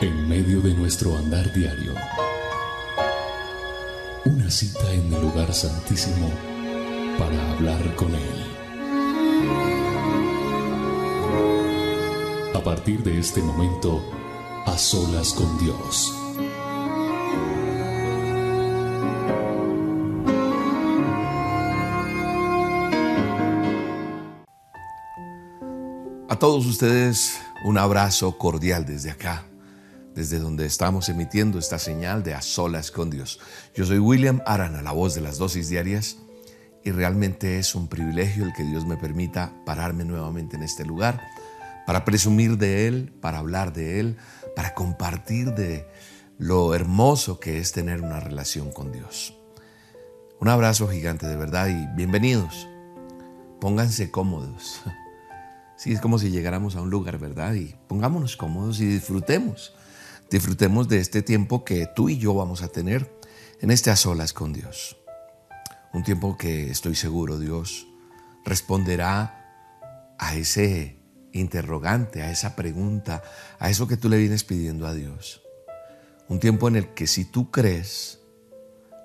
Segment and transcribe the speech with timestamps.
[0.00, 1.92] En medio de nuestro andar diario,
[4.26, 6.30] una cita en el lugar santísimo
[7.18, 8.44] para hablar con Él.
[12.54, 14.00] A partir de este momento,
[14.66, 16.14] a solas con Dios.
[26.28, 29.47] A todos ustedes un abrazo cordial desde acá,
[30.18, 33.38] desde donde estamos emitiendo esta señal de a solas con Dios.
[33.72, 36.16] Yo soy William Arana, la voz de las dosis diarias,
[36.82, 41.22] y realmente es un privilegio el que Dios me permita pararme nuevamente en este lugar
[41.86, 44.16] para presumir de Él, para hablar de Él,
[44.56, 45.86] para compartir de
[46.36, 49.36] lo hermoso que es tener una relación con Dios.
[50.40, 52.66] Un abrazo gigante de verdad y bienvenidos.
[53.60, 54.80] Pónganse cómodos.
[55.76, 57.54] Sí, es como si llegáramos a un lugar, ¿verdad?
[57.54, 59.76] Y pongámonos cómodos y disfrutemos.
[60.30, 63.18] Disfrutemos de este tiempo que tú y yo vamos a tener
[63.60, 64.98] en a solas con Dios.
[65.94, 67.86] Un tiempo que estoy seguro Dios
[68.44, 71.00] responderá a ese
[71.32, 73.22] interrogante, a esa pregunta,
[73.58, 75.40] a eso que tú le vienes pidiendo a Dios.
[76.28, 78.20] Un tiempo en el que si tú crees,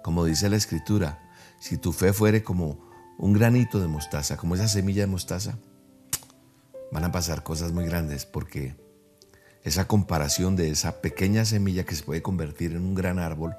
[0.04, 4.68] como dice la escritura, si tu fe fuere como un granito de mostaza, como esa
[4.68, 5.58] semilla de mostaza,
[6.92, 8.83] van a pasar cosas muy grandes porque
[9.64, 13.56] esa comparación de esa pequeña semilla que se puede convertir en un gran árbol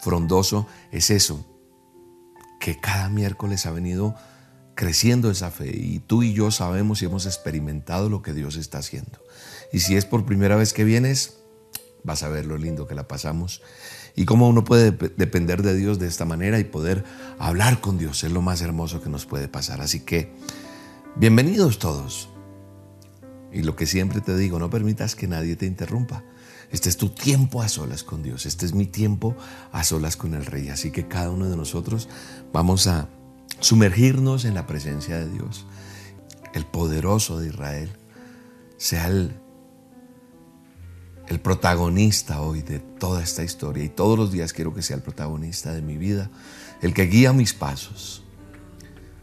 [0.00, 1.46] frondoso es eso,
[2.60, 4.14] que cada miércoles ha venido
[4.74, 8.78] creciendo esa fe y tú y yo sabemos y hemos experimentado lo que Dios está
[8.78, 9.20] haciendo.
[9.72, 11.38] Y si es por primera vez que vienes,
[12.02, 13.62] vas a ver lo lindo que la pasamos
[14.16, 17.04] y cómo uno puede depender de Dios de esta manera y poder
[17.38, 18.24] hablar con Dios.
[18.24, 19.80] Es lo más hermoso que nos puede pasar.
[19.80, 20.32] Así que,
[21.16, 22.33] bienvenidos todos.
[23.54, 26.24] Y lo que siempre te digo, no permitas que nadie te interrumpa.
[26.72, 28.46] Este es tu tiempo a solas con Dios.
[28.46, 29.36] Este es mi tiempo
[29.70, 30.70] a solas con el Rey.
[30.70, 32.08] Así que cada uno de nosotros
[32.52, 33.08] vamos a
[33.60, 35.66] sumergirnos en la presencia de Dios.
[36.52, 37.92] El poderoso de Israel
[38.76, 39.38] sea el,
[41.28, 43.84] el protagonista hoy de toda esta historia.
[43.84, 46.28] Y todos los días quiero que sea el protagonista de mi vida,
[46.82, 48.24] el que guía mis pasos.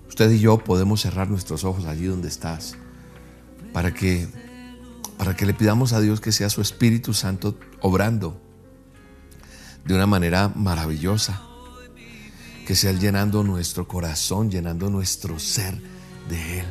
[0.08, 2.78] Usted y yo podemos cerrar nuestros ojos allí donde estás
[3.74, 4.28] para que,
[5.18, 8.40] para que le pidamos a Dios que sea su Espíritu Santo obrando
[9.86, 11.42] de una manera maravillosa,
[12.66, 15.82] que sea llenando nuestro corazón, llenando nuestro ser
[16.30, 16.66] de Él.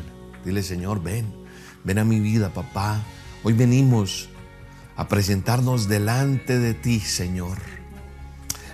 [0.45, 1.33] Dile, Señor, ven,
[1.85, 3.03] ven a mi vida, papá.
[3.43, 4.29] Hoy venimos
[4.97, 7.59] a presentarnos delante de ti, Señor.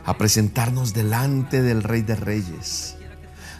[0.04, 2.96] A presentarnos delante del Rey de Reyes.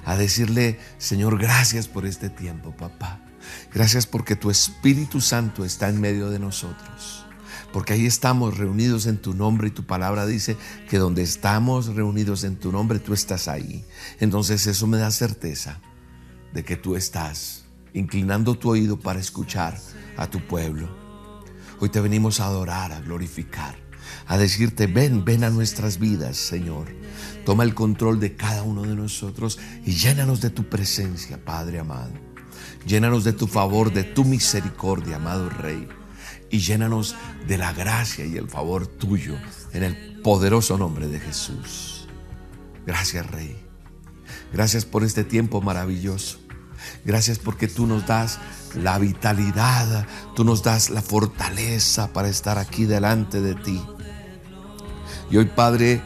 [0.04, 3.25] A decirle, Señor, gracias por este tiempo, papá.
[3.72, 7.24] Gracias porque tu Espíritu Santo está en medio de nosotros.
[7.72, 10.56] Porque ahí estamos reunidos en tu nombre y tu palabra dice
[10.88, 13.84] que donde estamos reunidos en tu nombre, tú estás ahí.
[14.20, 15.80] Entonces eso me da certeza
[16.52, 19.78] de que tú estás inclinando tu oído para escuchar
[20.16, 20.88] a tu pueblo.
[21.80, 23.76] Hoy te venimos a adorar, a glorificar,
[24.26, 26.86] a decirte, ven, ven a nuestras vidas, Señor.
[27.44, 32.25] Toma el control de cada uno de nosotros y llénanos de tu presencia, Padre amado.
[32.86, 35.88] Llénanos de tu favor, de tu misericordia, amado Rey.
[36.50, 37.16] Y llénanos
[37.46, 39.36] de la gracia y el favor tuyo
[39.72, 42.06] en el poderoso nombre de Jesús.
[42.86, 43.56] Gracias, Rey.
[44.52, 46.38] Gracias por este tiempo maravilloso.
[47.04, 48.38] Gracias porque tú nos das
[48.74, 53.82] la vitalidad, tú nos das la fortaleza para estar aquí delante de ti.
[55.30, 56.02] Y hoy, Padre,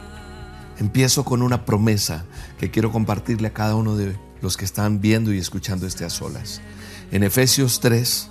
[0.79, 2.25] empiezo con una promesa
[2.57, 6.09] que quiero compartirle a cada uno de los que están viendo y escuchando este a
[6.09, 6.61] solas.
[7.11, 8.29] En Efesios 3,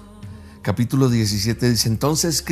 [0.62, 2.44] capítulo 17 dice, entonces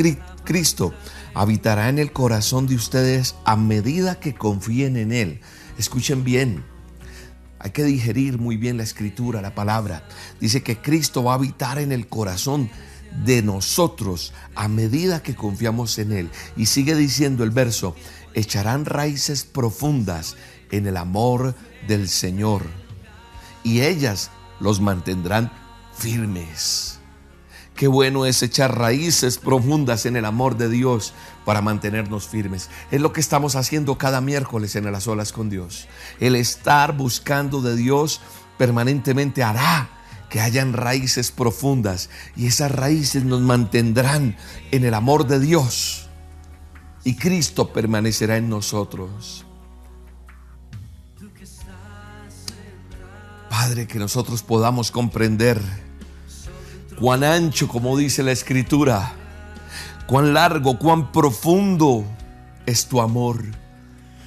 [0.43, 0.93] Cristo
[1.33, 5.41] habitará en el corazón de ustedes a medida que confíen en Él.
[5.77, 6.63] Escuchen bien,
[7.59, 10.07] hay que digerir muy bien la escritura, la palabra.
[10.39, 12.69] Dice que Cristo va a habitar en el corazón
[13.25, 16.29] de nosotros a medida que confiamos en Él.
[16.55, 17.95] Y sigue diciendo el verso,
[18.33, 20.37] echarán raíces profundas
[20.71, 21.55] en el amor
[21.87, 22.78] del Señor
[23.63, 25.51] y ellas los mantendrán
[25.93, 26.99] firmes.
[27.75, 31.13] Qué bueno es echar raíces profundas en el amor de Dios
[31.45, 32.69] para mantenernos firmes.
[32.91, 35.87] Es lo que estamos haciendo cada miércoles en las olas con Dios.
[36.19, 38.19] El estar buscando de Dios
[38.57, 39.89] permanentemente hará
[40.29, 44.35] que hayan raíces profundas y esas raíces nos mantendrán
[44.71, 46.09] en el amor de Dios
[47.03, 49.45] y Cristo permanecerá en nosotros.
[53.49, 55.59] Padre, que nosotros podamos comprender
[56.99, 59.13] cuán ancho, como dice la Escritura,
[60.07, 62.05] cuán largo, cuán profundo
[62.65, 63.43] es tu amor.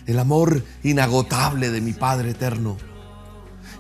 [0.07, 2.77] El amor inagotable de mi Padre eterno.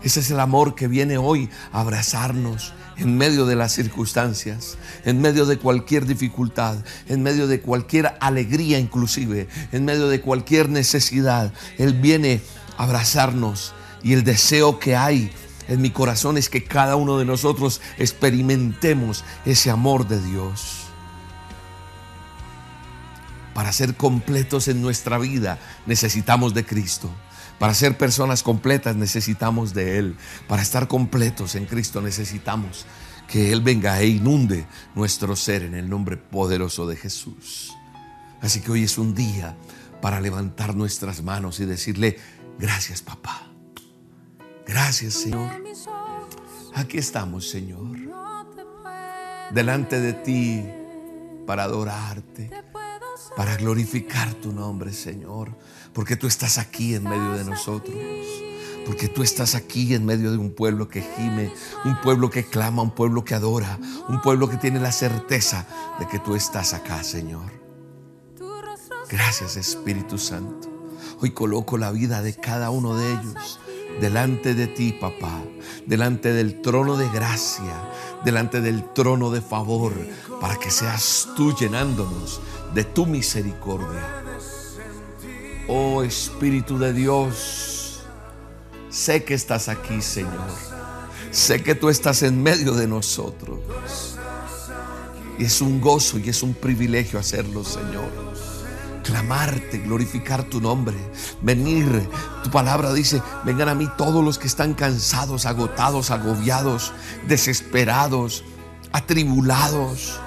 [0.02, 5.20] Ese es el amor que viene hoy a abrazarnos en medio de las circunstancias, en
[5.20, 6.76] medio de cualquier dificultad,
[7.08, 11.52] en medio de cualquier alegría inclusive, en medio de cualquier necesidad.
[11.78, 12.40] Él viene
[12.78, 15.30] a abrazarnos y el deseo que hay
[15.68, 20.78] en mi corazón es que cada uno de nosotros experimentemos ese amor de Dios.
[23.54, 27.10] Para ser completos en nuestra vida necesitamos de Cristo.
[27.58, 30.16] Para ser personas completas necesitamos de Él.
[30.48, 32.86] Para estar completos en Cristo necesitamos
[33.28, 37.72] que Él venga e inunde nuestro ser en el nombre poderoso de Jesús.
[38.40, 39.56] Así que hoy es un día
[40.00, 42.18] para levantar nuestras manos y decirle,
[42.58, 43.51] gracias papá.
[44.66, 45.50] Gracias Señor.
[46.74, 47.96] Aquí estamos Señor.
[49.52, 50.64] Delante de ti
[51.46, 52.50] para adorarte,
[53.36, 55.56] para glorificar tu nombre Señor
[55.92, 57.96] porque tú estás aquí en medio de nosotros.
[58.86, 61.52] Porque tú estás aquí en medio de un pueblo que gime,
[61.84, 63.78] un pueblo que clama, un pueblo que adora,
[64.08, 65.66] un pueblo que tiene la certeza
[66.00, 67.52] de que tú estás acá, Señor.
[69.08, 70.68] Gracias, Espíritu Santo.
[71.20, 73.60] Hoy coloco la vida de cada uno de ellos
[74.00, 75.42] delante de ti, papá,
[75.86, 77.88] delante del trono de gracia,
[78.24, 79.92] delante del trono de favor,
[80.40, 82.40] para que seas tú llenándonos
[82.74, 84.24] de tu misericordia.
[85.68, 88.02] Oh Espíritu de Dios,
[88.90, 90.50] sé que estás aquí, Señor.
[91.30, 93.60] Sé que tú estás en medio de nosotros.
[95.38, 98.10] Y es un gozo y es un privilegio hacerlo, Señor.
[99.02, 100.96] Clamarte, glorificar tu nombre,
[101.40, 102.08] venir.
[102.44, 106.92] Tu palabra dice, vengan a mí todos los que están cansados, agotados, agobiados,
[107.26, 108.44] desesperados,
[108.92, 110.20] atribulados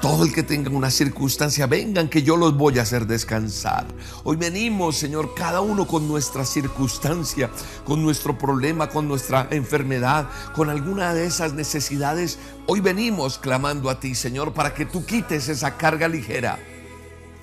[0.00, 3.86] todo el que tenga una circunstancia, vengan que yo los voy a hacer descansar.
[4.22, 7.50] Hoy venimos, Señor, cada uno con nuestra circunstancia,
[7.84, 12.38] con nuestro problema, con nuestra enfermedad, con alguna de esas necesidades.
[12.66, 16.58] Hoy venimos clamando a ti, Señor, para que tú quites esa carga ligera.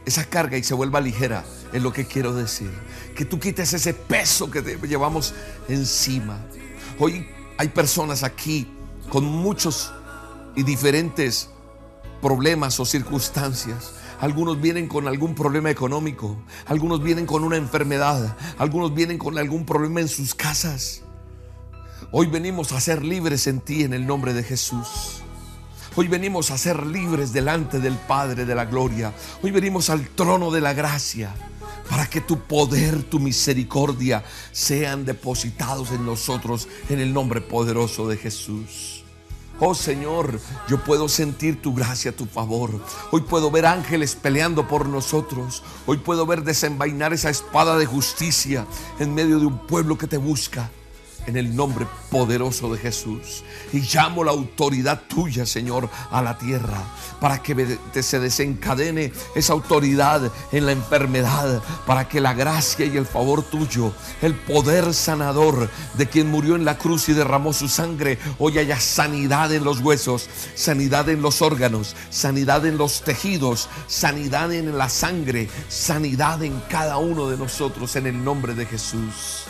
[0.05, 1.43] Esa carga y se vuelva ligera,
[1.73, 2.71] es lo que quiero decir.
[3.15, 5.33] Que tú quites ese peso que llevamos
[5.67, 6.39] encima.
[6.99, 8.67] Hoy hay personas aquí
[9.09, 9.91] con muchos
[10.55, 11.49] y diferentes
[12.21, 13.93] problemas o circunstancias.
[14.19, 19.65] Algunos vienen con algún problema económico, algunos vienen con una enfermedad, algunos vienen con algún
[19.65, 21.01] problema en sus casas.
[22.11, 25.21] Hoy venimos a ser libres en ti en el nombre de Jesús.
[25.97, 29.13] Hoy venimos a ser libres delante del Padre de la Gloria.
[29.41, 31.33] Hoy venimos al trono de la gracia
[31.89, 34.21] para que tu poder, tu misericordia
[34.51, 39.05] sean depositados en nosotros en el nombre poderoso de Jesús.
[39.61, 40.37] Oh Señor,
[40.67, 42.83] yo puedo sentir tu gracia, tu favor.
[43.11, 45.63] Hoy puedo ver ángeles peleando por nosotros.
[45.85, 48.67] Hoy puedo ver desenvainar esa espada de justicia
[48.99, 50.69] en medio de un pueblo que te busca
[51.27, 53.43] en el nombre poderoso de Jesús.
[53.73, 56.81] Y llamo la autoridad tuya, Señor, a la tierra,
[57.19, 63.05] para que se desencadene esa autoridad en la enfermedad, para que la gracia y el
[63.05, 68.17] favor tuyo, el poder sanador de quien murió en la cruz y derramó su sangre,
[68.39, 74.53] hoy haya sanidad en los huesos, sanidad en los órganos, sanidad en los tejidos, sanidad
[74.53, 79.45] en la sangre, sanidad en cada uno de nosotros, en el nombre de Jesús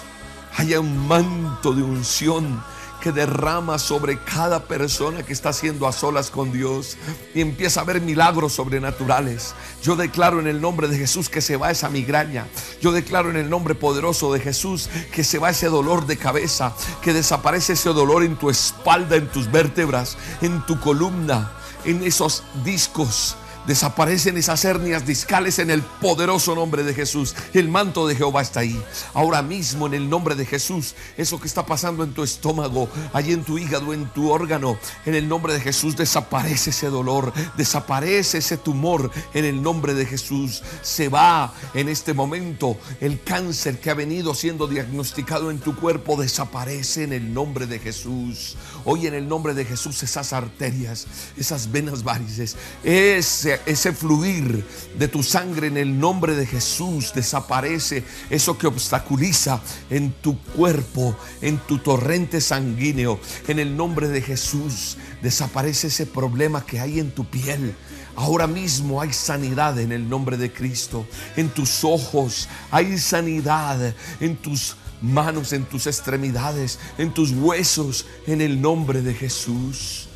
[0.57, 2.63] haya un manto de unción
[3.01, 6.97] que derrama sobre cada persona que está haciendo a solas con Dios
[7.35, 9.53] y empieza a ver milagros sobrenaturales.
[9.83, 12.47] Yo declaro en el nombre de Jesús que se va esa migraña.
[12.81, 16.73] Yo declaro en el nombre poderoso de Jesús que se va ese dolor de cabeza,
[17.03, 21.51] que desaparece ese dolor en tu espalda, en tus vértebras, en tu columna,
[21.83, 27.35] en esos discos Desaparecen esas hernias discales en el poderoso nombre de Jesús.
[27.53, 28.79] El manto de Jehová está ahí.
[29.13, 33.33] Ahora mismo en el nombre de Jesús, eso que está pasando en tu estómago, allí
[33.33, 38.37] en tu hígado, en tu órgano, en el nombre de Jesús desaparece ese dolor, desaparece
[38.37, 40.61] ese tumor en el nombre de Jesús.
[40.83, 46.21] Se va en este momento el cáncer que ha venido siendo diagnosticado en tu cuerpo,
[46.21, 48.57] desaparece en el nombre de Jesús.
[48.83, 54.65] Hoy en el nombre de Jesús esas arterias, esas venas varices, ese ese, fluir
[54.97, 58.03] de tu sangre en el nombre de Jesús desaparece.
[58.29, 63.19] Eso que obstaculiza en tu cuerpo, en tu torrente sanguíneo.
[63.47, 67.75] En el nombre de Jesús desaparece ese problema que hay en tu piel.
[68.15, 71.05] Ahora mismo hay sanidad en el nombre de Cristo.
[71.35, 73.93] En tus ojos hay sanidad.
[74.19, 80.07] En tus manos, en tus extremidades, en tus huesos, en el nombre de Jesús.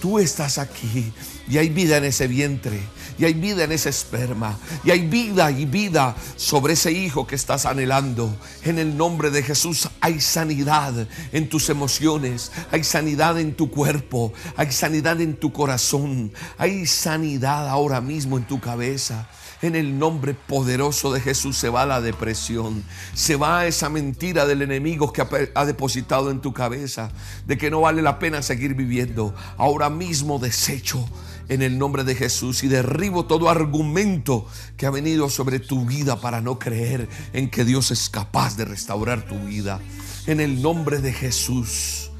[0.00, 1.12] Tú estás aquí
[1.48, 2.80] y hay vida en ese vientre
[3.18, 7.34] y hay vida en ese esperma y hay vida y vida sobre ese hijo que
[7.34, 8.34] estás anhelando.
[8.64, 14.32] En el nombre de Jesús hay sanidad en tus emociones, hay sanidad en tu cuerpo,
[14.56, 19.28] hay sanidad en tu corazón, hay sanidad ahora mismo en tu cabeza.
[19.62, 22.84] En el nombre poderoso de Jesús se va la depresión,
[23.14, 27.10] se va esa mentira del enemigo que ha depositado en tu cabeza
[27.46, 29.34] de que no vale la pena seguir viviendo.
[29.56, 31.08] Ahora mismo desecho
[31.48, 34.46] en el nombre de Jesús y derribo todo argumento
[34.76, 38.64] que ha venido sobre tu vida para no creer en que Dios es capaz de
[38.64, 39.80] restaurar tu vida.
[40.26, 42.10] En el nombre de Jesús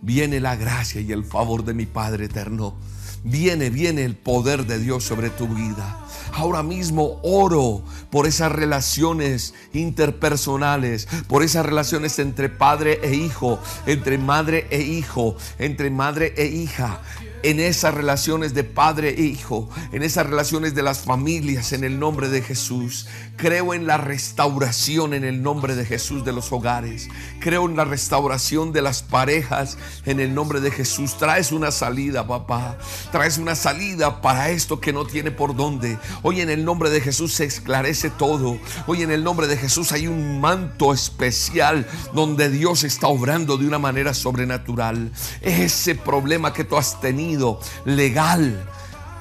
[0.00, 2.76] viene la gracia y el favor de mi Padre eterno.
[3.22, 5.98] Viene, viene el poder de Dios sobre tu vida.
[6.32, 14.16] Ahora mismo oro por esas relaciones interpersonales, por esas relaciones entre padre e hijo, entre
[14.16, 17.00] madre e hijo, entre madre e hija
[17.42, 21.98] en esas relaciones de padre e hijo, en esas relaciones de las familias, en el
[21.98, 23.06] nombre de Jesús.
[23.36, 27.08] Creo en la restauración en el nombre de Jesús de los hogares.
[27.40, 31.16] Creo en la restauración de las parejas en el nombre de Jesús.
[31.16, 32.76] Traes una salida, papá.
[33.12, 35.98] Traes una salida para esto que no tiene por dónde.
[36.22, 38.58] Hoy en el nombre de Jesús se esclarece todo.
[38.86, 43.66] Hoy en el nombre de Jesús hay un manto especial donde Dios está obrando de
[43.66, 45.12] una manera sobrenatural.
[45.40, 47.29] Ese problema que tú has tenido
[47.84, 48.66] legal.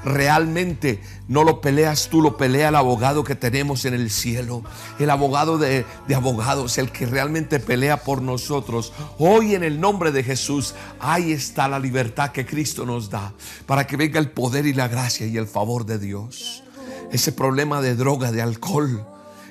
[0.04, 4.64] Realmente no lo peleas tú, lo pelea el abogado que tenemos en el cielo.
[4.98, 8.94] El abogado de, de, abogados, el que realmente pelea por nosotros.
[9.18, 13.34] Hoy en el nombre de Jesús, ahí está la libertad que Cristo nos da
[13.66, 16.64] para que venga el poder y la gracia y el favor de Dios.
[17.12, 19.06] Ese problema de droga, de alcohol,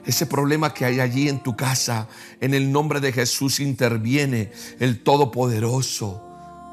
[0.06, 2.08] ese problema que hay allí en tu casa,
[2.40, 4.50] en el nombre de Jesús interviene
[4.80, 6.27] el Todopoderoso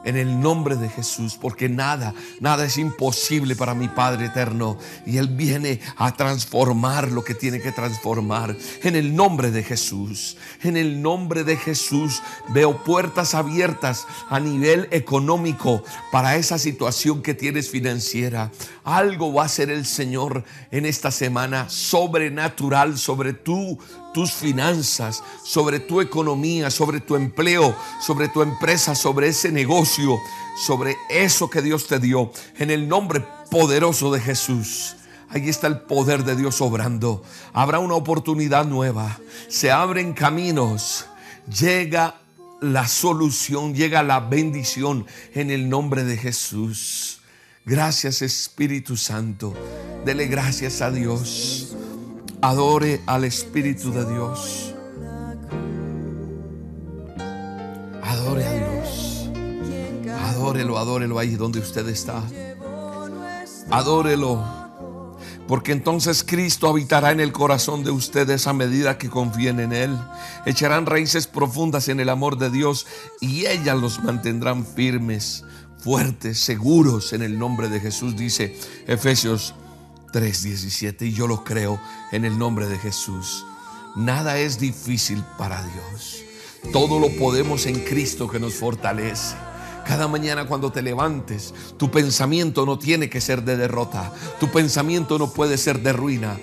[0.05, 4.77] en el nombre de Jesús, porque nada, nada es imposible para mi Padre eterno.
[5.05, 8.55] Y Él viene a transformar lo que tiene que transformar.
[8.83, 14.87] En el nombre de Jesús, en el nombre de Jesús, veo puertas abiertas a nivel
[14.91, 18.51] económico para esa situación que tienes financiera.
[18.83, 23.79] Algo va a hacer el Señor en esta semana sobrenatural sobre tu
[24.15, 30.17] tus finanzas, sobre tu economía, sobre tu empleo, sobre tu empresa, sobre ese negocio,
[30.65, 32.31] sobre eso que Dios te dio.
[32.57, 34.95] En el nombre poderoso de Jesús.
[35.27, 37.23] Ahí está el poder de Dios obrando.
[37.51, 39.19] Habrá una oportunidad nueva.
[39.49, 41.07] Se abren caminos.
[41.59, 42.15] Llega
[42.61, 47.19] la solución, llega la bendición en el nombre de Jesús.
[47.65, 49.53] Gracias Espíritu Santo.
[50.05, 51.75] Dele gracias a Dios.
[52.45, 54.75] Adore al Espíritu de Dios.
[58.03, 59.29] Adore a Dios.
[60.25, 62.21] Adórelo, adórelo ahí donde usted está.
[63.71, 64.45] Adórelo.
[65.47, 69.97] Porque entonces Cristo habitará en el corazón de ustedes a medida que confíen en Él.
[70.45, 72.85] Echarán raíces profundas en el amor de Dios
[73.21, 75.43] y ellas los mantendrán firmes,
[75.79, 79.55] fuertes, seguros en el nombre de Jesús, dice Efesios
[80.15, 81.77] 3:17 y yo lo creo
[82.13, 83.45] en el nombre de Jesús.
[83.97, 86.23] Nada es difícil para Dios.
[86.71, 89.35] Todo lo podemos en Cristo que nos fortalece.
[89.85, 94.11] Cada mañana cuando te levantes, tu pensamiento no tiene que ser de derrota.
[94.39, 96.37] Tu pensamiento no puede ser de ruina.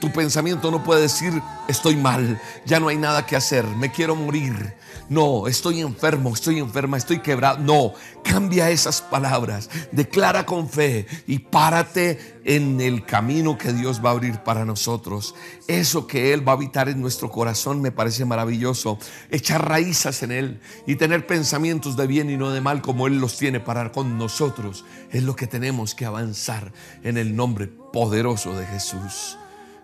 [0.00, 4.14] Tu, pensamiento no puede decir, estoy mal, ya no hay nada que hacer, me quiero
[4.14, 4.74] morir.
[5.08, 7.58] No, estoy enfermo, estoy enferma, estoy quebrado.
[7.58, 7.92] No,
[8.24, 14.12] cambia esas palabras, declara con fe y párate en el camino que Dios va a
[14.12, 15.34] abrir para nosotros.
[15.66, 18.98] Eso que Él va a habitar en nuestro corazón me parece maravilloso.
[19.30, 23.18] Echar raíces en Él y tener pensamientos de bien y no de mal como Él
[23.18, 28.56] los tiene para con nosotros es lo que tenemos que avanzar en el nombre poderoso
[28.56, 29.38] de Jesús.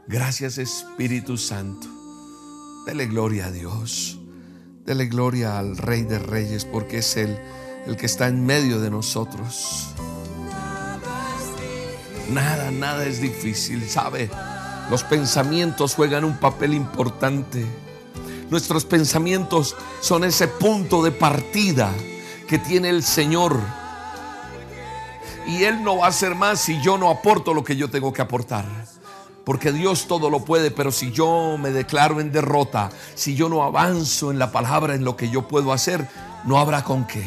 [0.07, 1.87] Gracias Espíritu Santo.
[2.87, 4.19] Dele gloria a Dios.
[4.85, 7.39] Dele gloria al Rey de Reyes porque es Él
[7.87, 9.89] el que está en medio de nosotros.
[12.31, 14.31] Nada, nada es difícil, ¿sabe?
[14.91, 17.65] Los pensamientos juegan un papel importante.
[18.51, 21.93] Nuestros pensamientos son ese punto de partida
[22.53, 23.59] que tiene el Señor.
[25.47, 28.13] Y Él no va a hacer más si yo no aporto lo que yo tengo
[28.13, 28.67] que aportar.
[29.43, 33.63] Porque Dios todo lo puede, pero si yo me declaro en derrota, si yo no
[33.63, 36.07] avanzo en la palabra, en lo que yo puedo hacer,
[36.45, 37.25] no habrá con qué.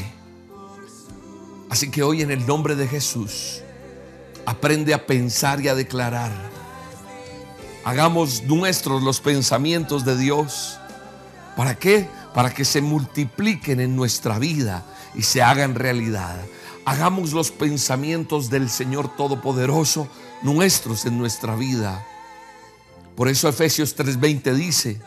[1.72, 3.63] Así que hoy en el nombre de Jesús,
[4.46, 6.29] aprende a pensar y a declarar.
[7.84, 10.77] Hagamos nuestros los pensamientos de Dios.
[11.58, 12.08] ¿Para qué?
[12.36, 14.86] Para que se multipliquen en nuestra vida
[15.18, 16.38] y se hagan realidad.
[16.86, 20.08] Hagamos los pensamientos del Señor Todopoderoso
[20.44, 22.06] nuestros en nuestra vida.
[23.16, 25.02] Por eso Efesios 3:20 dice,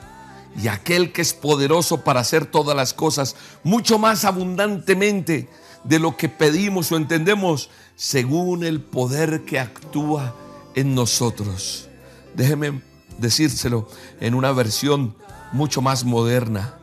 [0.61, 5.49] y aquel que es poderoso para hacer todas las cosas mucho más abundantemente
[5.85, 10.35] de lo que pedimos o entendemos, según el poder que actúa
[10.75, 11.89] en nosotros.
[12.35, 12.83] Déjeme
[13.19, 13.89] decírselo
[14.21, 15.17] en una versión
[15.53, 16.79] mucho más moderna,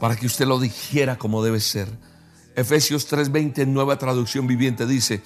[0.00, 1.88] para que usted lo dijera como debe ser.
[2.60, 5.22] Efesios 3:20 en nueva traducción viviente dice,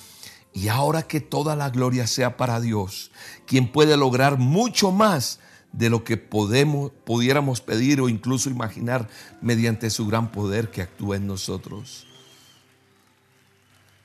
[0.53, 3.11] y ahora que toda la gloria sea para Dios,
[3.47, 5.41] quien puede lograr mucho más
[5.73, 9.09] de lo que podemos, pudiéramos pedir o incluso imaginar
[9.41, 12.07] mediante su gran poder que actúa en nosotros.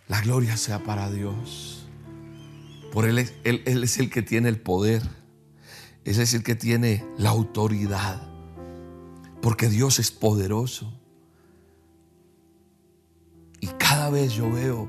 [0.08, 1.86] La gloria sea para Dios.
[2.92, 5.04] Por él, él, él es el que tiene el poder.
[6.04, 8.28] Él es el que tiene la autoridad.
[9.40, 10.99] Porque Dios es poderoso.
[13.60, 14.88] Y cada vez yo veo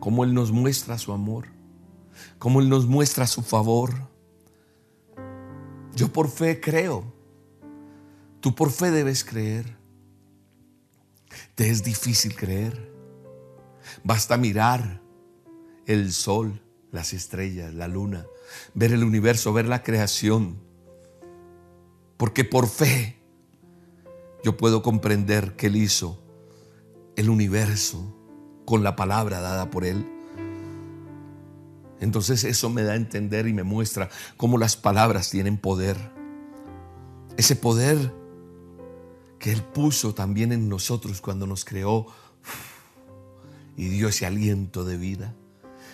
[0.00, 1.46] cómo Él nos muestra su amor,
[2.38, 3.94] cómo Él nos muestra su favor.
[5.94, 7.04] Yo por fe creo.
[8.40, 9.76] Tú por fe debes creer.
[11.54, 12.92] Te es difícil creer.
[14.04, 15.00] Basta mirar
[15.86, 18.26] el sol, las estrellas, la luna,
[18.74, 20.58] ver el universo, ver la creación.
[22.16, 23.16] Porque por fe
[24.44, 26.22] yo puedo comprender que Él hizo
[27.18, 28.14] el universo
[28.64, 30.06] con la palabra dada por Él.
[31.98, 35.96] Entonces eso me da a entender y me muestra cómo las palabras tienen poder.
[37.36, 38.14] Ese poder
[39.40, 42.06] que Él puso también en nosotros cuando nos creó
[43.76, 45.34] y dio ese aliento de vida.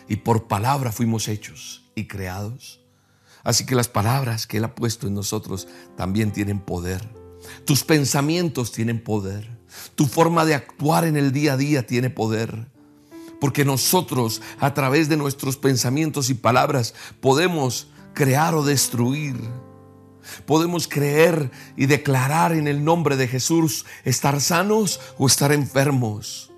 [0.06, 2.82] Y por palabra fuimos hechos y creados.
[3.44, 7.08] Así que las palabras que Él ha puesto en nosotros también tienen poder.
[7.64, 9.53] Tus pensamientos tienen poder.
[9.94, 12.68] Tu forma de actuar en el día a día tiene poder.
[13.40, 19.36] Porque nosotros a través de nuestros pensamientos y palabras podemos crear o destruir.
[20.46, 26.50] Podemos creer y declarar en el nombre de Jesús estar sanos o estar enfermos.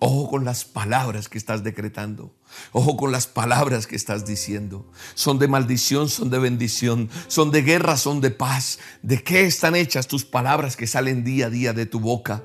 [0.00, 2.37] Ojo con las palabras que estás decretando.
[2.72, 4.86] Ojo con las palabras que estás diciendo.
[5.14, 8.78] Son de maldición, son de bendición, son de guerra, son de paz.
[9.02, 12.42] ¿De qué están hechas tus palabras que salen día a día de tu boca?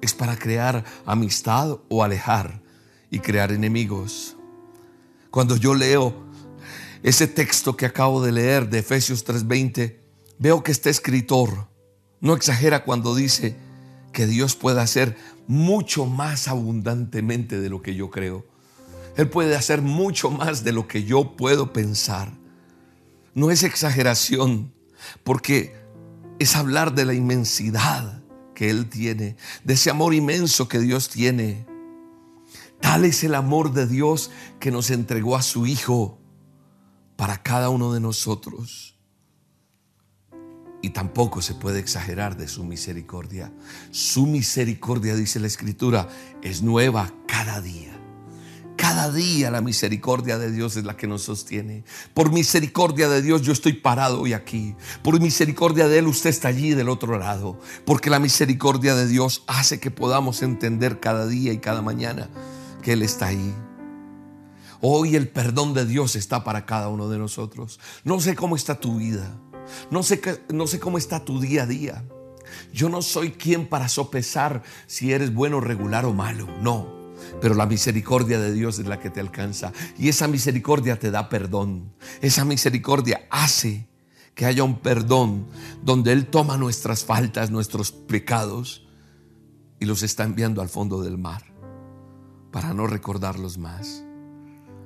[0.00, 2.62] ¿Es para crear amistad o alejar
[3.10, 4.36] y crear enemigos?
[5.30, 6.14] Cuando yo leo
[7.02, 10.00] ese texto que acabo de leer de Efesios 3:20,
[10.38, 11.68] veo que este escritor
[12.20, 13.56] no exagera cuando dice
[14.12, 15.16] que Dios puede hacer
[15.48, 18.46] mucho más abundantemente de lo que yo creo.
[19.16, 22.32] Él puede hacer mucho más de lo que yo puedo pensar.
[23.34, 24.72] No es exageración,
[25.24, 25.74] porque
[26.38, 28.22] es hablar de la inmensidad
[28.54, 31.66] que Él tiene, de ese amor inmenso que Dios tiene.
[32.80, 34.30] Tal es el amor de Dios
[34.60, 36.18] que nos entregó a su Hijo
[37.16, 38.97] para cada uno de nosotros.
[40.80, 43.52] Y tampoco se puede exagerar de su misericordia.
[43.90, 46.08] Su misericordia, dice la Escritura,
[46.42, 47.98] es nueva cada día.
[48.78, 51.82] Cada día la misericordia de Dios es la que nos sostiene.
[52.14, 54.76] Por misericordia de Dios yo estoy parado hoy aquí.
[55.02, 57.58] Por misericordia de Él usted está allí del otro lado.
[57.84, 62.30] Porque la misericordia de Dios hace que podamos entender cada día y cada mañana
[62.80, 63.52] que Él está ahí.
[64.80, 67.80] Hoy el perdón de Dios está para cada uno de nosotros.
[68.04, 69.36] No sé cómo está tu vida.
[69.90, 70.20] No sé,
[70.52, 72.04] no sé cómo está tu día a día.
[72.72, 76.46] Yo no soy quien para sopesar si eres bueno, regular o malo.
[76.60, 76.98] No.
[77.40, 79.72] Pero la misericordia de Dios es la que te alcanza.
[79.98, 81.92] Y esa misericordia te da perdón.
[82.20, 83.88] Esa misericordia hace
[84.34, 85.48] que haya un perdón
[85.82, 88.86] donde Él toma nuestras faltas, nuestros pecados
[89.80, 91.42] y los está enviando al fondo del mar
[92.52, 94.04] para no recordarlos más.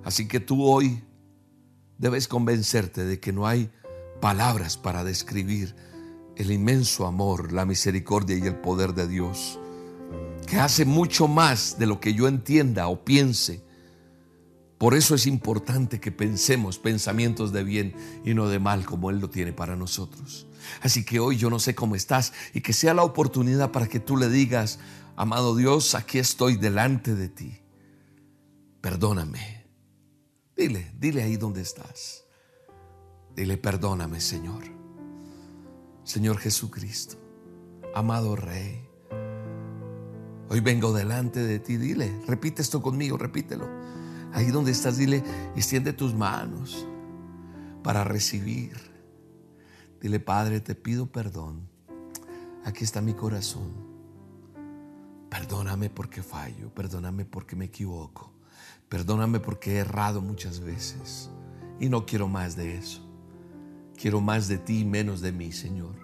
[0.04, 1.04] Así que tú hoy
[1.98, 3.70] debes convencerte de que no hay
[4.22, 5.74] palabras para describir
[6.36, 9.58] el inmenso amor, la misericordia y el poder de Dios,
[10.46, 13.64] que hace mucho más de lo que yo entienda o piense.
[14.78, 19.18] Por eso es importante que pensemos pensamientos de bien y no de mal como Él
[19.18, 20.46] lo tiene para nosotros.
[20.82, 23.98] Así que hoy yo no sé cómo estás y que sea la oportunidad para que
[23.98, 24.78] tú le digas,
[25.16, 27.58] amado Dios, aquí estoy delante de ti.
[28.80, 29.66] Perdóname.
[30.56, 32.21] Dile, dile ahí donde estás.
[33.34, 34.64] Dile, perdóname, Señor.
[36.04, 37.16] Señor Jesucristo,
[37.94, 38.88] amado Rey.
[40.50, 41.76] Hoy vengo delante de ti.
[41.78, 43.66] Dile, repite esto conmigo, repítelo.
[44.34, 45.22] Ahí donde estás, dile,
[45.56, 46.86] extiende tus manos
[47.82, 48.76] para recibir.
[50.00, 51.68] Dile, Padre, te pido perdón.
[52.64, 53.72] Aquí está mi corazón.
[55.30, 58.34] Perdóname porque fallo, perdóname porque me equivoco,
[58.90, 61.30] perdóname porque he errado muchas veces
[61.80, 63.11] y no quiero más de eso.
[63.96, 65.94] Quiero más de ti y menos de mí, Señor.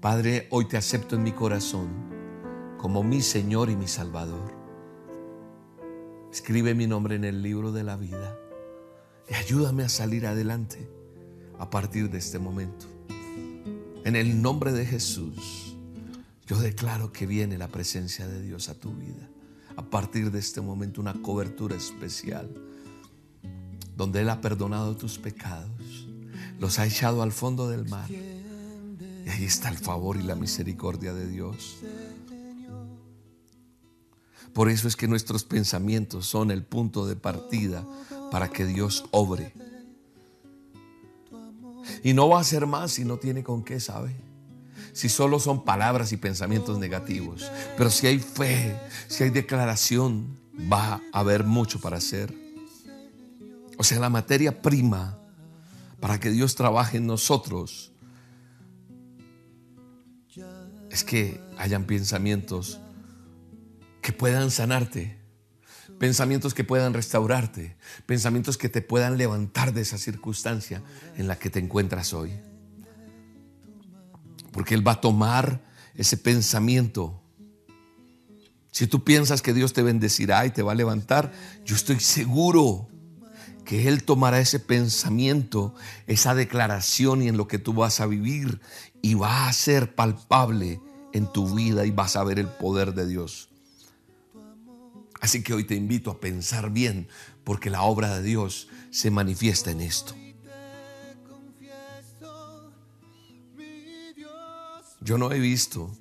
[0.00, 1.88] Padre, hoy te acepto en mi corazón
[2.78, 4.54] como mi Señor y mi Salvador.
[6.32, 8.38] Escribe mi nombre en el libro de la vida
[9.28, 10.88] y ayúdame a salir adelante
[11.58, 12.86] a partir de este momento.
[14.04, 15.76] En el nombre de Jesús,
[16.46, 19.28] yo declaro que viene la presencia de Dios a tu vida.
[19.76, 22.48] A partir de este momento, una cobertura especial,
[23.96, 26.07] donde Él ha perdonado tus pecados,
[26.58, 28.10] los ha echado al fondo del mar.
[28.10, 31.78] Y ahí está el favor y la misericordia de Dios.
[34.52, 37.84] Por eso es que nuestros pensamientos son el punto de partida
[38.30, 39.52] para que Dios obre.
[42.02, 44.16] Y no va a ser más si no tiene con qué, ¿sabe?
[44.92, 47.50] Si solo son palabras y pensamientos negativos.
[47.76, 50.38] Pero si hay fe, si hay declaración,
[50.72, 52.34] va a haber mucho para hacer.
[53.76, 55.18] O sea, la materia prima
[56.00, 57.92] para que Dios trabaje en nosotros
[60.90, 62.80] es que hayan pensamientos
[64.00, 65.18] que puedan sanarte,
[65.98, 70.82] pensamientos que puedan restaurarte, pensamientos que te puedan levantar de esa circunstancia
[71.16, 72.32] en la que te encuentras hoy.
[74.52, 75.60] Porque Él va a tomar
[75.94, 77.20] ese pensamiento.
[78.70, 81.32] Si tú piensas que Dios te bendecirá y te va a levantar,
[81.64, 82.88] yo estoy seguro
[83.68, 85.74] que Él tomará ese pensamiento,
[86.06, 88.62] esa declaración y en lo que tú vas a vivir
[89.02, 90.80] y va a ser palpable
[91.12, 93.50] en tu vida y vas a ver el poder de Dios.
[95.20, 97.08] Así que hoy te invito a pensar bien,
[97.44, 100.14] porque la obra de Dios se manifiesta en esto.
[105.02, 105.92] Yo no he visto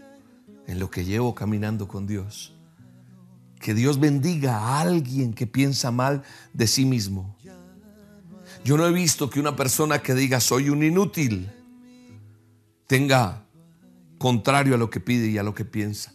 [0.67, 2.53] en lo que llevo caminando con Dios
[3.59, 7.36] que Dios bendiga a alguien que piensa mal de sí mismo.
[8.63, 11.49] Yo no he visto que una persona que diga soy un inútil
[12.85, 13.45] tenga
[14.17, 16.13] contrario a lo que pide y a lo que piensa.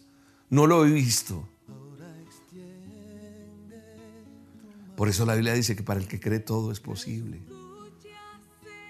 [0.49, 1.47] No lo he visto.
[4.95, 7.41] Por eso la Biblia dice que para el que cree todo es posible.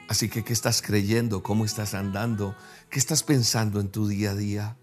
[0.09, 1.41] Así que, ¿qué estás creyendo?
[1.41, 2.55] ¿Cómo estás andando?
[2.89, 4.77] ¿Qué estás pensando en tu día a día?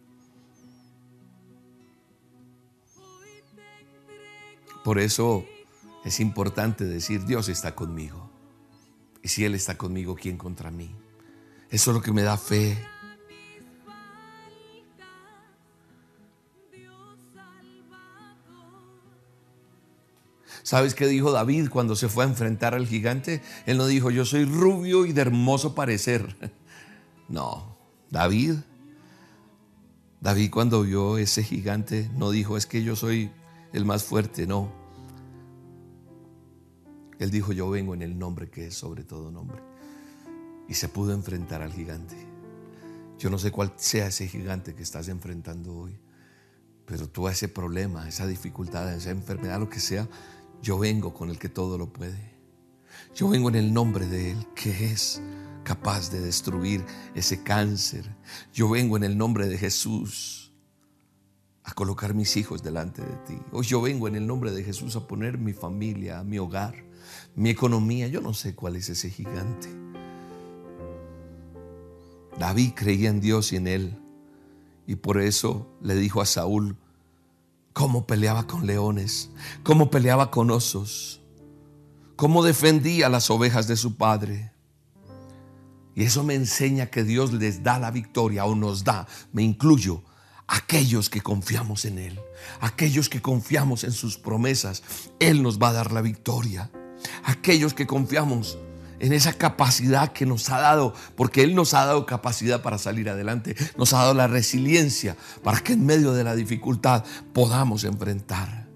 [4.83, 5.45] Por eso
[6.05, 8.30] es importante decir, Dios está conmigo.
[9.23, 10.95] Y si Él está conmigo, ¿quién contra mí?
[11.71, 12.79] Eso es lo que me da fe.
[20.63, 23.43] ¿Sabes qué dijo David cuando se fue a enfrentar al gigante?
[23.67, 26.37] Él no dijo, yo soy rubio y de hermoso parecer.
[27.29, 27.77] No,
[28.11, 28.57] David,
[30.21, 33.31] David cuando vio ese gigante no dijo, es que yo soy
[33.73, 34.80] el más fuerte, no.
[37.21, 39.63] Él dijo, yo vengo en el nombre que es sobre todo nombre.
[40.69, 42.17] Y se pudo enfrentar al gigante.
[43.19, 46.01] Yo no sé cuál sea ese gigante que estás enfrentando hoy,
[46.87, 50.09] pero tú a ese problema, esa dificultad, esa enfermedad, lo que sea,
[50.63, 52.35] yo vengo con el que todo lo puede.
[53.15, 55.21] Yo vengo en el nombre de Él, que es
[55.63, 56.83] capaz de destruir
[57.15, 58.17] ese cáncer.
[58.55, 60.53] Yo vengo en el nombre de Jesús
[61.65, 63.39] a colocar mis hijos delante de ti.
[63.53, 66.90] Hoy yo vengo en el nombre de Jesús a poner mi familia, mi hogar,
[67.41, 68.07] mi economía.
[68.07, 69.69] Yo no sé cuál es ese gigante.
[72.39, 73.99] David creía en Dios y en Él.
[74.87, 76.77] Y por eso le dijo a Saúl,
[77.73, 79.31] cómo peleaba con leones,
[79.63, 81.23] cómo peleaba con osos,
[82.15, 84.53] cómo defendía las ovejas de su padre.
[85.95, 90.03] Y eso me enseña que Dios les da la victoria o nos da, me incluyo,
[90.47, 92.21] aquellos que confiamos en Él,
[92.61, 94.83] aquellos que confiamos en sus promesas,
[95.21, 96.71] Él nos va a dar la victoria.
[97.25, 98.59] Aquellos que confiamos
[99.01, 103.09] en esa capacidad que nos ha dado, porque Él nos ha dado capacidad para salir
[103.09, 108.69] adelante, nos ha dado la resiliencia para que en medio de la dificultad podamos enfrentar.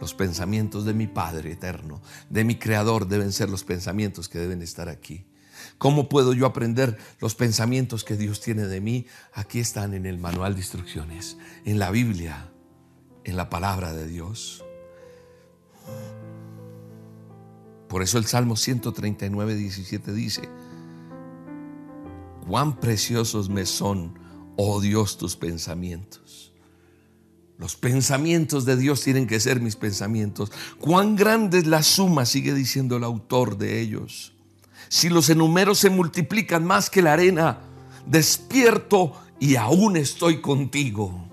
[0.00, 4.60] Los pensamientos de mi Padre eterno, de mi Creador, deben ser los pensamientos que deben
[4.60, 5.26] estar aquí.
[5.78, 9.06] ¿Cómo puedo yo aprender los pensamientos que Dios tiene de mí?
[9.32, 12.50] Aquí están en el manual de instrucciones, en la Biblia,
[13.24, 14.63] en la palabra de Dios.
[17.94, 20.48] Por eso el Salmo 139, 17 dice,
[22.44, 24.18] cuán preciosos me son,
[24.56, 26.52] oh Dios, tus pensamientos.
[27.56, 30.50] Los pensamientos de Dios tienen que ser mis pensamientos.
[30.80, 34.32] Cuán grande es la suma, sigue diciendo el autor de ellos.
[34.88, 37.60] Si los enumeros se multiplican más que la arena,
[38.06, 41.28] despierto y aún estoy contigo.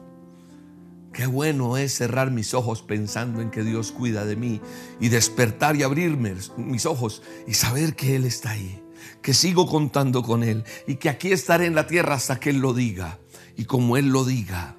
[1.14, 4.62] Qué bueno es cerrar mis ojos pensando en que Dios cuida de mí
[5.00, 8.82] y despertar y abrirme mis ojos y saber que Él está ahí,
[9.22, 12.60] que sigo contando con Él y que aquí estaré en la tierra hasta que Él
[12.60, 13.20] lo diga.
[13.58, 14.78] Y como Él lo diga,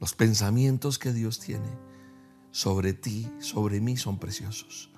[0.00, 1.68] los pensamientos que Dios tiene
[2.50, 4.90] sobre ti, sobre mí, son preciosos.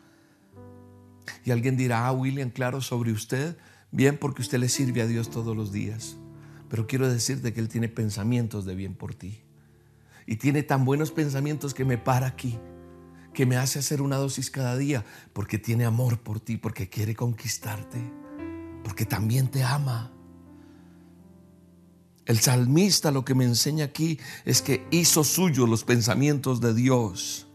[1.45, 3.59] Y alguien dirá, ah, William, claro, sobre usted,
[3.91, 6.17] bien porque usted le sirve a Dios todos los días.
[6.73, 9.43] Pero quiero decirte que Él tiene pensamientos de bien por ti.
[10.27, 12.59] Y tiene tan buenos pensamientos que me para aquí,
[13.35, 15.05] que me hace hacer una dosis cada día,
[15.35, 18.11] porque tiene amor por ti, porque quiere conquistarte,
[18.85, 20.13] porque también te ama.
[22.25, 27.49] El salmista lo que me enseña aquí es que hizo suyo los pensamientos de Dios.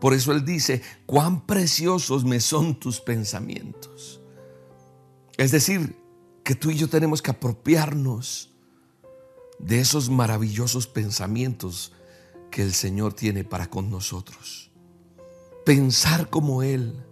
[0.00, 4.22] Por eso él dice, cuán preciosos me son tus pensamientos.
[5.36, 5.97] Es decir,
[6.48, 8.48] que tú y yo tenemos que apropiarnos
[9.58, 11.92] de esos maravillosos pensamientos
[12.50, 14.70] que el Señor tiene para con nosotros.
[15.66, 17.04] Pensar como Él.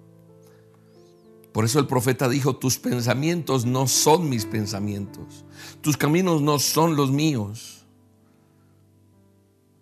[1.53, 5.44] Por eso el profeta dijo, tus pensamientos no son mis pensamientos,
[5.83, 7.85] tus caminos no son los míos.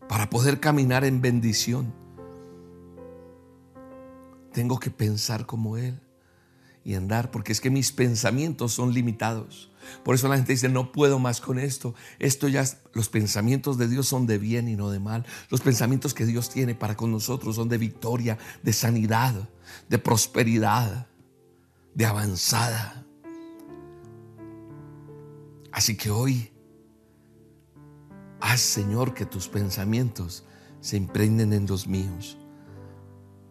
[0.09, 1.95] Para poder caminar en bendición,
[4.53, 6.04] tengo que pensar como Él
[6.85, 9.71] y andar, porque es que mis pensamientos son limitados.
[10.03, 11.95] Por eso la gente dice, no puedo más con esto.
[12.19, 15.25] Esto ya, los pensamientos de Dios son de bien y no de mal.
[15.51, 19.49] Los pensamientos que Dios tiene para con nosotros son de victoria, de sanidad,
[19.89, 21.09] de prosperidad,
[21.95, 23.07] de avanzada.
[25.73, 26.53] Así que hoy,
[28.41, 30.45] haz Señor que tus pensamientos
[30.81, 32.39] se impregnen en los míos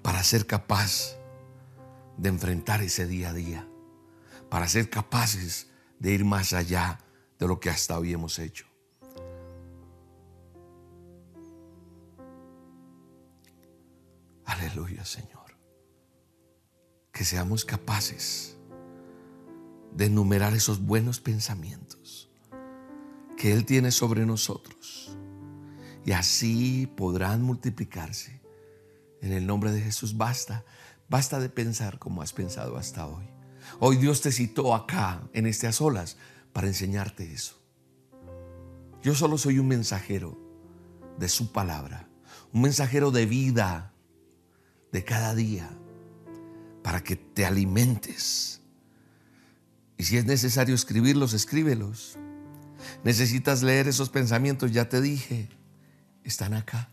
[0.04, 1.18] para ser capaz
[2.18, 3.68] de enfrentar ese día a día,
[4.50, 7.00] para ser capaces de ir más allá
[7.40, 8.66] de lo que hasta hoy hemos hecho.
[14.46, 15.58] Aleluya, Señor.
[17.12, 18.58] Que seamos capaces
[19.96, 22.30] de enumerar esos buenos pensamientos
[23.38, 25.18] que Él tiene sobre nosotros.
[26.06, 28.42] Y así podrán multiplicarse.
[29.22, 30.66] En el nombre de Jesús basta
[31.14, 33.26] Basta de pensar como has pensado hasta hoy.
[33.80, 36.18] Hoy Dios te citó acá, en estas olas,
[36.54, 37.62] para enseñarte eso.
[39.04, 40.36] Yo solo soy un mensajero
[41.20, 42.10] de su palabra,
[42.52, 43.94] un mensajero de vida
[44.92, 45.70] de cada día,
[46.82, 48.62] para que te alimentes.
[50.00, 52.18] Y si es necesario escribirlos, escríbelos.
[53.04, 55.48] Necesitas leer esos pensamientos, ya te dije,
[56.24, 56.90] están acá,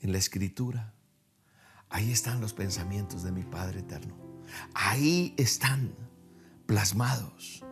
[0.00, 0.97] en la escritura.
[1.90, 4.14] Ahí están los pensamientos de mi Padre eterno.
[4.74, 5.94] Ahí están
[6.66, 7.64] plasmados.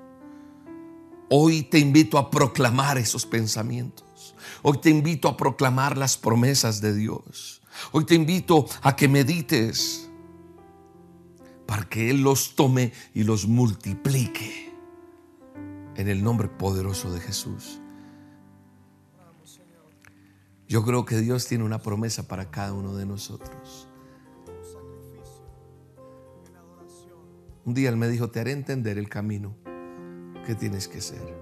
[1.29, 4.35] Hoy te invito a proclamar esos pensamientos.
[4.63, 7.63] Hoy te invito a proclamar las promesas de Dios.
[7.93, 10.09] Hoy te invito a que medites
[11.67, 14.73] para que Él los tome y los multiplique
[15.97, 17.81] en el nombre poderoso de Jesús.
[20.69, 23.89] Yo creo que Dios tiene una promesa para cada uno de nosotros.
[27.67, 29.57] Un día Él me dijo, te haré entender el camino
[30.47, 31.37] que tienes que ser.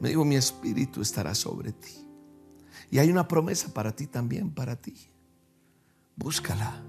[0.00, 2.08] Me dijo, mi espíritu estará sobre ti.
[2.90, 4.96] Y hay una promesa para ti también, para ti.
[6.16, 6.82] Búscala.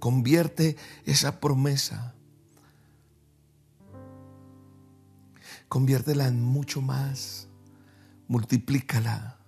[0.00, 2.16] Convierte esa promesa.
[5.68, 7.46] Conviértela en mucho más.
[8.26, 9.38] Multiplícala.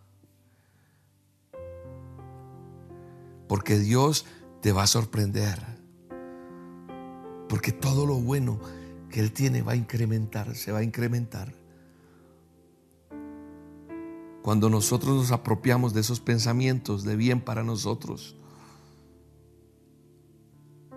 [3.48, 4.26] Porque Dios
[4.60, 5.81] te va a sorprender.
[7.52, 8.58] Porque todo lo bueno
[9.10, 11.52] que Él tiene va a incrementar, se va a incrementar.
[14.40, 18.38] Cuando nosotros nos apropiamos de esos pensamientos de bien para nosotros,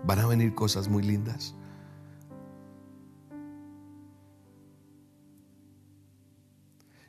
[0.02, 1.54] van a venir cosas muy lindas.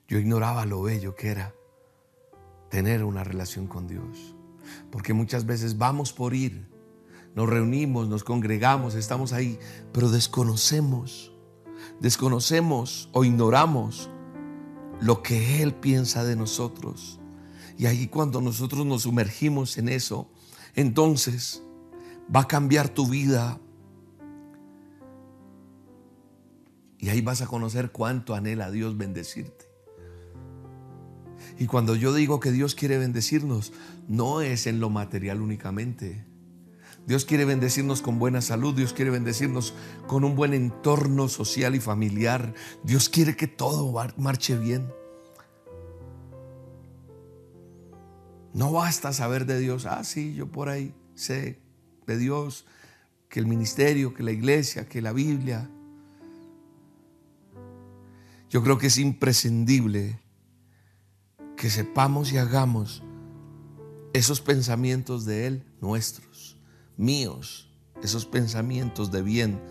[0.09, 1.55] Yo ignoraba lo bello que era
[2.69, 4.35] tener una relación con Dios.
[4.91, 6.75] Porque muchas veces vamos por ir
[7.37, 9.59] nos reunimos, nos congregamos, estamos ahí,
[9.93, 11.31] pero desconocemos,
[11.99, 14.09] desconocemos o ignoramos
[14.99, 17.19] lo que Él piensa de nosotros.
[17.77, 20.31] Y ahí cuando nosotros nos sumergimos en eso,
[20.73, 21.61] entonces
[22.35, 23.61] va a cambiar tu vida.
[26.97, 29.69] Y ahí vas a conocer cuánto anhela Dios bendecirte.
[31.59, 33.73] Y cuando yo digo que Dios quiere bendecirnos,
[34.07, 36.26] no es en lo material únicamente
[37.07, 39.73] Dios quiere bendecirnos con buena salud, Dios quiere bendecirnos
[40.07, 42.53] con un buen entorno social y familiar.
[42.83, 44.91] Dios quiere que todo marche bien.
[48.53, 51.61] No basta saber de Dios, ah, sí, yo por ahí sé
[52.05, 52.65] de Dios,
[53.29, 55.69] que el ministerio, que la iglesia, que la Biblia.
[58.49, 60.19] Yo creo que es imprescindible
[61.55, 63.01] que sepamos y hagamos
[64.13, 66.26] esos pensamientos de Él nuestros,
[66.97, 67.69] míos,
[68.03, 69.61] esos pensamientos de bien,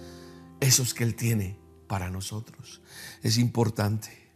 [0.60, 2.80] esos que Él tiene para nosotros.
[3.22, 4.26] Es importante.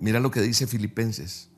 [0.00, 1.50] Mira lo que dice Filipenses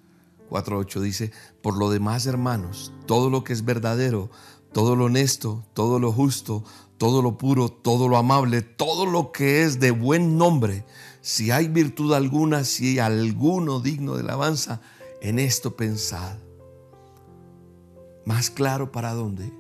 [0.51, 1.01] 4.8.
[1.01, 4.31] Dice, por lo demás, hermanos, todo lo que es verdadero,
[4.73, 6.65] todo lo honesto, todo lo justo,
[6.99, 10.85] todo lo puro, todo lo amable, todo lo que es de buen nombre,
[11.23, 14.81] si hay virtud alguna, si hay alguno digno de alabanza,
[15.23, 16.37] en esto pensad.
[18.31, 19.53] Más claro para dónde.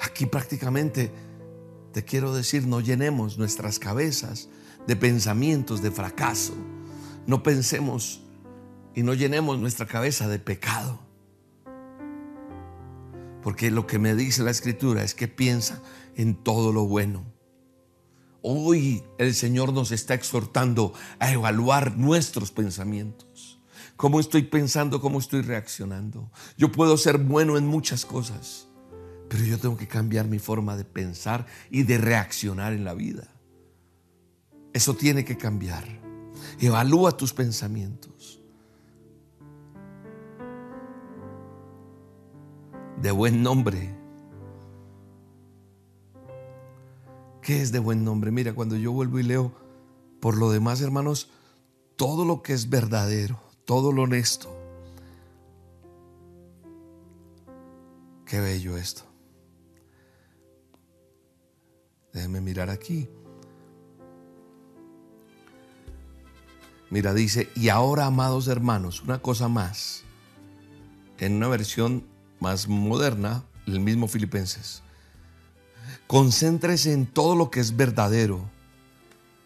[0.00, 1.12] Aquí prácticamente
[1.92, 4.48] te quiero decir, no llenemos nuestras cabezas
[4.86, 6.54] de pensamientos de fracaso.
[7.26, 8.22] No pensemos
[8.94, 10.98] y no llenemos nuestra cabeza de pecado.
[13.42, 15.82] Porque lo que me dice la escritura es que piensa
[16.16, 17.34] en todo lo bueno
[18.46, 23.26] Hoy el Señor nos está exhortando a evaluar nuestros pensamientos.
[23.96, 25.00] ¿Cómo estoy pensando?
[25.00, 26.30] ¿Cómo estoy reaccionando?
[26.56, 28.68] Yo puedo ser bueno en muchas cosas,
[29.28, 33.28] pero yo tengo que cambiar mi forma de pensar y de reaccionar en la vida.
[34.72, 35.84] Eso tiene que cambiar.
[36.60, 38.40] Evalúa tus pensamientos.
[43.00, 44.04] De buen nombre
[47.44, 48.30] ¿Qué es de buen nombre?
[48.30, 49.52] Mira, cuando yo vuelvo y leo,
[50.18, 51.28] por lo demás, hermanos,
[51.94, 54.54] todo lo que es verdadero, todo lo honesto.
[58.26, 59.02] Qué bello esto.
[62.12, 63.08] Déjenme mirar aquí.
[66.90, 70.04] Mira, dice, y ahora, amados hermanos, una cosa más.
[71.18, 72.04] En una versión
[72.40, 74.82] más moderna, el mismo Filipenses.
[76.06, 78.48] Concéntrese en todo lo que es verdadero,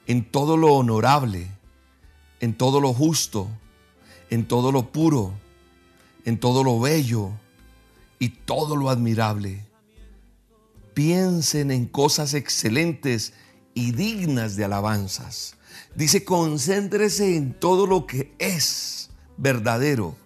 [0.06, 1.50] en todo lo honorable,
[2.40, 3.48] en todo lo justo,
[4.30, 5.32] en todo lo puro,
[6.24, 7.30] en todo lo bello
[8.18, 9.64] y todo lo admirable.
[10.94, 13.32] Piensen en cosas excelentes
[13.74, 15.54] y dignas de alabanzas.
[15.94, 20.16] Dice, concéntrese en todo lo que es verdadero.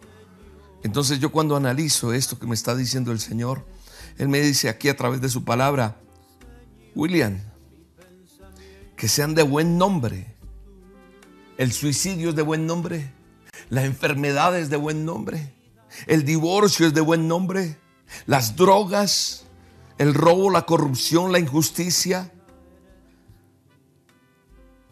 [0.82, 3.64] Entonces yo cuando analizo esto que me está diciendo el Señor,
[4.18, 5.96] Él me dice aquí a través de su palabra,
[6.94, 7.38] William,
[8.96, 10.34] que sean de buen nombre.
[11.58, 13.12] El suicidio es de buen nombre.
[13.72, 15.54] La enfermedad es de buen nombre.
[16.06, 17.78] El divorcio es de buen nombre.
[18.26, 19.46] Las drogas,
[19.96, 22.30] el robo, la corrupción, la injusticia,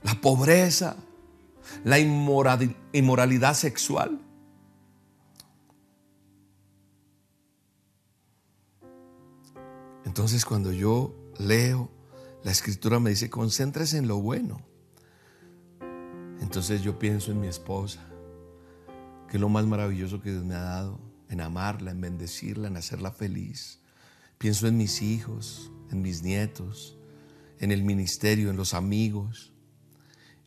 [0.02, 0.96] la pobreza,
[1.84, 4.18] la inmoralidad sexual.
[10.06, 11.90] Entonces cuando yo leo,
[12.42, 14.62] la escritura me dice, concéntrese en lo bueno.
[16.40, 18.09] Entonces yo pienso en mi esposa,
[19.30, 22.76] que es lo más maravilloso que Dios me ha dado, en amarla, en bendecirla, en
[22.76, 23.78] hacerla feliz.
[24.38, 26.98] Pienso en mis hijos, en mis nietos,
[27.60, 29.52] en el ministerio, en los amigos,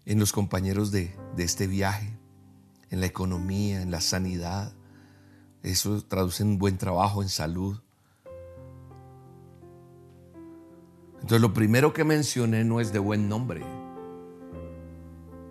[0.06, 2.18] en los compañeros de, de este viaje,
[2.90, 4.74] en la economía, en la sanidad.
[5.62, 7.80] Eso traduce en buen trabajo, en salud.
[11.16, 13.64] Entonces lo primero que mencioné no es de buen nombre.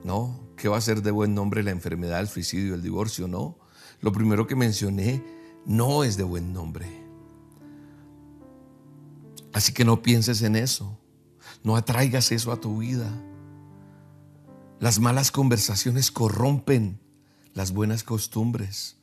[0.05, 3.27] No, ¿qué va a ser de buen nombre la enfermedad, el suicidio, el divorcio?
[3.27, 3.59] No.
[4.01, 5.21] Lo primero que mencioné
[5.67, 6.87] no es de buen nombre.
[9.53, 11.01] Así que no pienses en eso.
[11.65, 13.11] No atraigas eso a tu vida.
[14.79, 17.01] Las malas conversaciones corrompen
[17.55, 18.99] las buenas costumbres.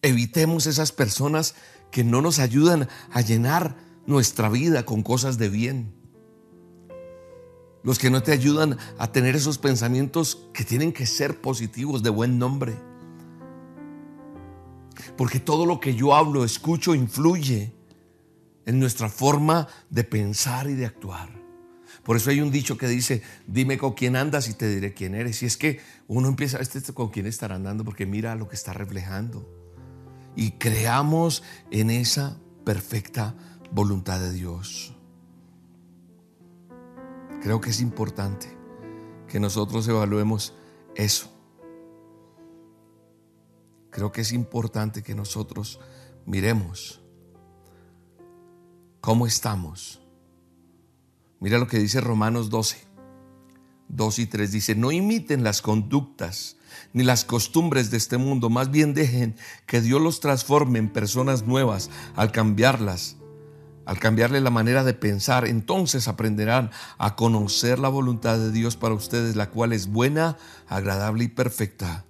[0.00, 1.56] Evitemos esas personas
[1.90, 5.97] que no nos ayudan a llenar nuestra vida con cosas de bien.
[7.82, 12.10] Los que no te ayudan a tener esos pensamientos que tienen que ser positivos, de
[12.10, 12.76] buen nombre.
[15.16, 17.72] Porque todo lo que yo hablo, escucho, influye
[18.66, 21.30] en nuestra forma de pensar y de actuar.
[22.04, 25.14] Por eso hay un dicho que dice, dime con quién andas y te diré quién
[25.14, 25.42] eres.
[25.42, 28.56] Y es que uno empieza, este, este con quién estará andando, porque mira lo que
[28.56, 29.46] está reflejando.
[30.34, 33.34] Y creamos en esa perfecta
[33.72, 34.94] voluntad de Dios.
[37.42, 38.48] Creo que es importante
[39.28, 40.54] que nosotros evaluemos
[40.94, 41.30] eso.
[43.90, 45.80] creo que es importante que nosotros
[46.24, 47.00] miremos
[49.00, 50.00] cómo estamos.
[51.40, 52.76] Mira lo que dice Romanos 12,
[53.88, 54.52] 2 y 3.
[54.52, 56.56] Dice, no imiten las conductas
[56.92, 59.34] ni las costumbres de este mundo, más bien dejen
[59.66, 63.16] que Dios los transforme en personas nuevas al cambiarlas
[63.88, 68.92] al cambiarle la manera de pensar, entonces aprenderán a conocer la voluntad de Dios para
[68.92, 70.36] ustedes, la cual es buena,
[70.66, 72.04] agradable y perfecta.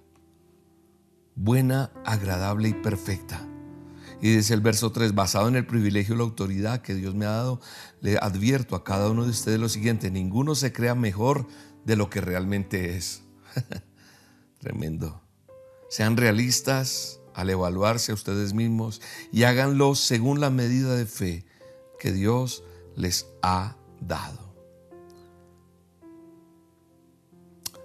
[1.35, 3.47] Buena, agradable y perfecta.
[4.21, 7.25] Y dice el verso 3, basado en el privilegio y la autoridad que Dios me
[7.25, 7.61] ha dado,
[8.01, 11.47] le advierto a cada uno de ustedes lo siguiente, ninguno se crea mejor
[11.85, 13.21] de lo que realmente es.
[14.59, 15.21] Tremendo.
[15.89, 19.01] Sean realistas al evaluarse a ustedes mismos
[19.31, 21.45] y háganlo según la medida de fe
[21.99, 22.63] que Dios
[22.95, 24.49] les ha dado.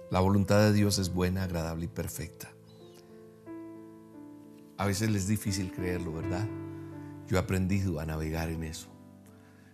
[0.09, 2.51] La voluntad de Dios es buena, agradable y perfecta.
[4.77, 6.47] A veces es difícil creerlo, ¿verdad?
[7.27, 8.87] Yo he aprendido a navegar en eso.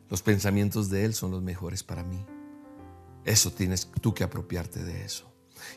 [0.10, 2.26] Los pensamientos de Él son los mejores para mí.
[3.24, 5.32] Eso tienes tú que apropiarte de eso.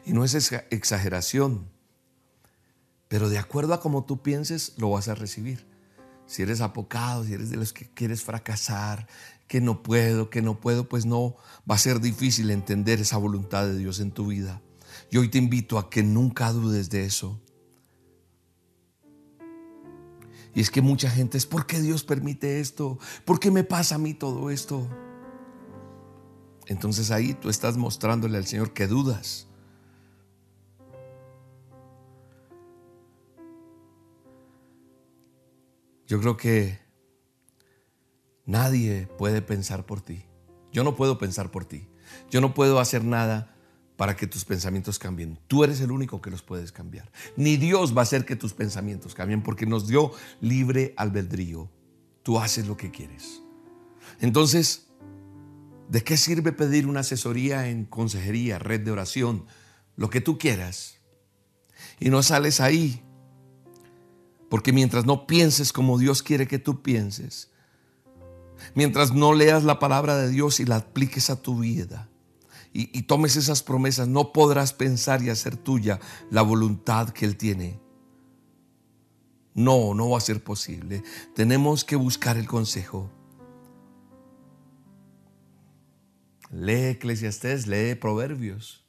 [0.05, 0.35] Y no es
[0.71, 1.69] exageración,
[3.09, 5.74] pero de acuerdo a cómo tú pienses, lo vas a recibir
[6.27, 9.07] si eres apocado, si eres de los que quieres fracasar,
[9.47, 11.37] que no puedo, que no puedo, pues no,
[11.71, 14.63] va a ser difícil entender esa voluntad de Dios en tu vida.
[15.11, 17.41] Y hoy te invito a que nunca dudes de eso.
[20.55, 22.99] Y es que mucha gente es, ¿por qué Dios permite esto?
[23.25, 24.89] ¿Por qué me pasa a mí todo esto?
[26.67, 29.49] Entonces ahí tú estás mostrándole al Señor que dudas
[36.15, 36.79] Yo creo que
[38.47, 40.27] nadie puede pensar por ti.
[40.73, 41.89] Yo no puedo pensar por ti.
[42.31, 43.57] Yo no puedo hacer nada
[43.97, 45.41] para que tus pensamientos cambien.
[45.49, 47.11] Tú eres el único que los puedes cambiar.
[47.37, 51.69] Ni Dios va a hacer que tus pensamientos cambien porque nos dio libre albedrío.
[52.23, 53.43] Tú haces lo que quieres.
[54.21, 54.87] Entonces,
[55.89, 59.47] ¿de qué sirve pedir una asesoría en consejería, red de oración,
[59.97, 61.01] lo que tú quieras?
[61.99, 63.03] Y no sales ahí
[64.55, 67.51] porque mientras no pienses como Dios quiere que tú pienses,
[68.77, 72.09] mientras no leas la palabra de Dios y la apliques a tu vida
[72.73, 75.99] y, tomes esas promesas, no podrás pensar y hacer tuya
[76.31, 77.81] la voluntad que Él tiene.
[79.55, 81.03] No, no va a ser posible.
[81.35, 83.11] Tenemos que buscar el consejo.
[86.53, 88.85] Lee Eclesiastés, lee Proverbios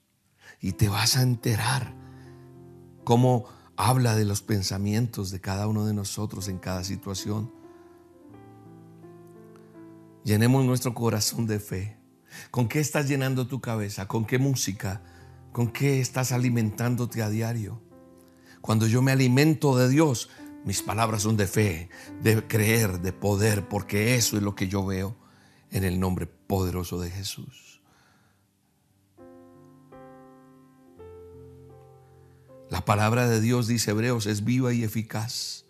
[0.62, 1.92] y te vas a enterar
[3.04, 7.52] cómo habla de los pensamientos de cada uno de nosotros en cada situación.
[10.24, 11.98] Llenemos nuestro corazón de fe.
[12.52, 14.08] ¿Con qué estás llenando tu cabeza?
[14.08, 15.02] ¿Con qué música?
[15.52, 17.82] ¿Con qué estás alimentándote a diario?
[18.62, 20.30] Cuando yo me alimento de Dios,
[20.66, 21.90] mis palabras son de fe,
[22.24, 25.16] de creer, de poder, porque eso es lo que yo veo
[25.70, 27.65] en el nombre poderoso de Jesús.
[32.76, 35.64] La palabra de Dios, dice Hebreos, es viva y eficaz,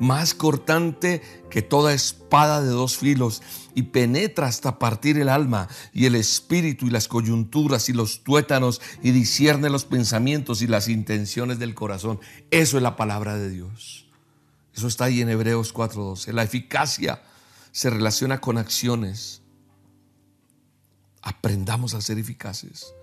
[0.00, 1.20] más cortante
[1.50, 3.42] que toda espada de dos filos
[3.74, 8.80] y penetra hasta partir el alma y el espíritu y las coyunturas y los tuétanos
[9.02, 12.18] y discierne los pensamientos y las intenciones del corazón.
[12.50, 14.06] Eso es la palabra de Dios.
[14.74, 16.32] Eso está ahí en Hebreos 4:12.
[16.32, 17.20] La eficacia
[17.72, 19.42] se relaciona con acciones.
[21.20, 22.94] Aprendamos a ser eficaces.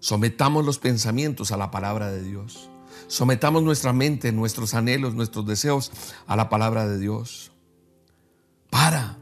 [0.00, 2.70] Sometamos los pensamientos a la palabra de Dios.
[3.08, 5.92] Sometamos nuestra mente, nuestros anhelos, nuestros deseos
[6.26, 7.52] a la palabra de Dios.
[8.70, 9.18] Para.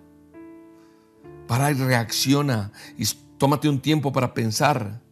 [1.47, 3.05] Para y reacciona y
[3.39, 5.03] tómate un tiempo para pensar.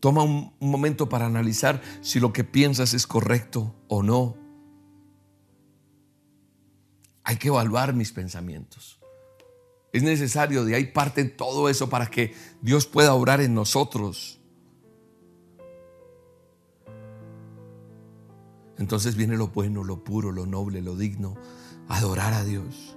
[0.00, 4.36] Toma un, momento para analizar si lo que piensas es correcto o no.
[7.24, 8.95] Hay que evaluar mis pensamientos.
[9.92, 14.40] Es necesario, de ahí parte todo eso para que Dios pueda obrar en nosotros.
[18.78, 21.36] Entonces viene lo bueno, lo puro, lo noble, lo digno,
[21.88, 22.96] adorar a Dios.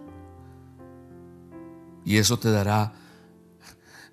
[2.03, 2.93] Y eso te dará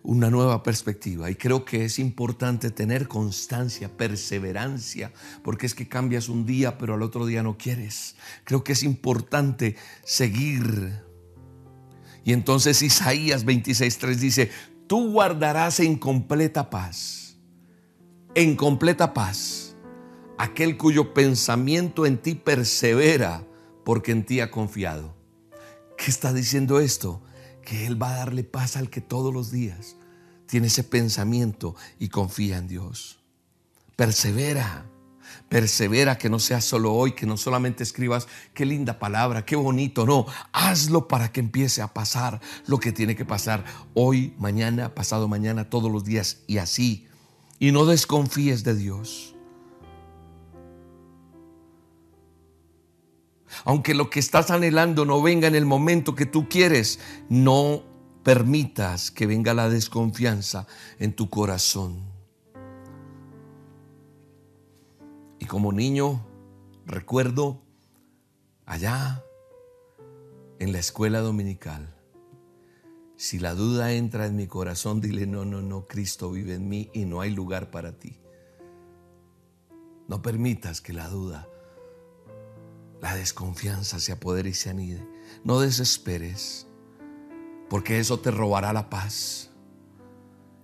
[0.03, 1.31] una nueva perspectiva.
[1.31, 5.13] Y creo que es importante tener constancia, perseverancia,
[5.43, 8.15] porque es que cambias un día, pero al otro día no quieres.
[8.45, 11.06] Creo que es importante seguir
[12.27, 14.51] y entonces Isaías 26.3 dice,
[14.89, 17.37] tú guardarás en completa paz,
[18.35, 19.77] en completa paz,
[20.37, 23.47] aquel cuyo pensamiento en ti persevera
[23.85, 25.15] porque en ti ha confiado.
[25.97, 27.23] ¿Qué está diciendo esto?
[27.63, 29.95] Que Él va a darle paz al que todos los días
[30.47, 33.21] tiene ese pensamiento y confía en Dios.
[33.95, 34.91] Persevera.
[35.57, 40.05] Persevera que no sea solo hoy, que no solamente escribas qué linda palabra, qué bonito,
[40.05, 45.29] no, hazlo para que empiece a pasar lo que tiene que pasar hoy, mañana, pasado
[45.29, 47.07] mañana, todos los días y así.
[47.59, 49.35] Y no desconfíes de Dios.
[53.65, 57.01] Aunque lo que estás anhelando no venga en el momento que tú quieres,
[57.31, 57.83] no
[58.23, 60.67] permitas que venga la desconfianza
[60.99, 62.16] en tu corazón.
[65.39, 66.27] Y como niño,
[66.87, 67.63] recuerdo
[68.65, 69.23] allá
[70.59, 71.95] en la escuela dominical,
[73.17, 76.91] si la duda entra en mi corazón, dile, no, no, no, Cristo vive en mí
[76.93, 78.21] y no hay lugar para ti.
[80.07, 81.49] No permitas que la duda,
[83.01, 85.07] la desconfianza se apodere y se anide.
[85.45, 86.67] No desesperes,
[87.69, 89.51] porque eso te robará la paz.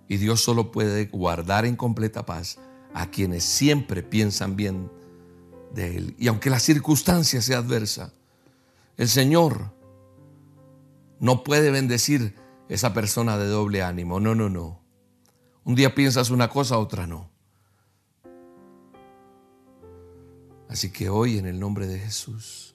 [0.08, 2.58] Y Dios solo puede guardar en completa paz
[2.94, 4.90] a quienes siempre piensan bien
[5.74, 6.14] de Él.
[6.18, 8.12] Y aunque la circunstancia sea adversa,
[8.96, 9.72] el Señor
[11.18, 12.36] no puede bendecir
[12.68, 14.20] esa persona de doble ánimo.
[14.20, 14.80] No, no, no.
[15.64, 17.30] Un día piensas una cosa, otra no.
[20.68, 22.74] Así que hoy en el nombre de Jesús,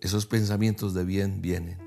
[0.00, 1.78] esos pensamientos de bien vienen.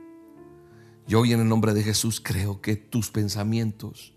[1.07, 4.14] Yo hoy en el nombre de Jesús creo que tus pensamientos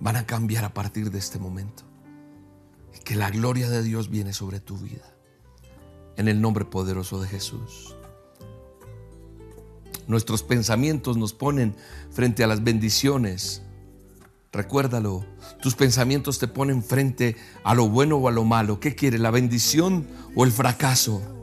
[0.00, 1.84] van a cambiar a partir de este momento.
[3.04, 5.14] Que la gloria de Dios viene sobre tu vida.
[6.16, 7.96] En el nombre poderoso de Jesús.
[10.06, 11.76] Nuestros pensamientos nos ponen
[12.10, 13.62] frente a las bendiciones.
[14.52, 15.24] Recuérdalo,
[15.62, 18.80] tus pensamientos te ponen frente a lo bueno o a lo malo.
[18.80, 21.37] ¿Qué quiere, la bendición o el fracaso?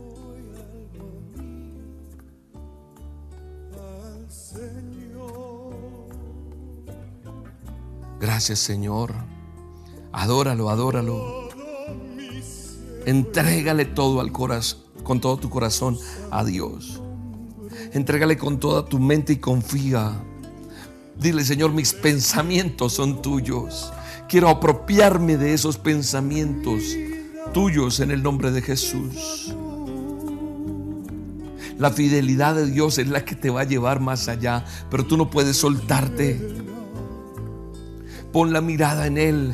[8.25, 9.13] Gracias Señor.
[10.11, 11.49] Adóralo, adóralo.
[13.05, 15.95] Entrégale todo al corazón, con todo tu corazón
[16.31, 17.03] a Dios.
[17.93, 20.11] Entrégale con toda tu mente y confía.
[21.19, 23.93] Dile, Señor, mis pensamientos son tuyos.
[24.27, 26.81] Quiero apropiarme de esos pensamientos
[27.53, 29.53] tuyos en el nombre de Jesús.
[31.77, 35.15] La fidelidad de Dios es la que te va a llevar más allá, pero tú
[35.15, 36.65] no puedes soltarte.
[38.35, 39.53] Pon la mirada en Él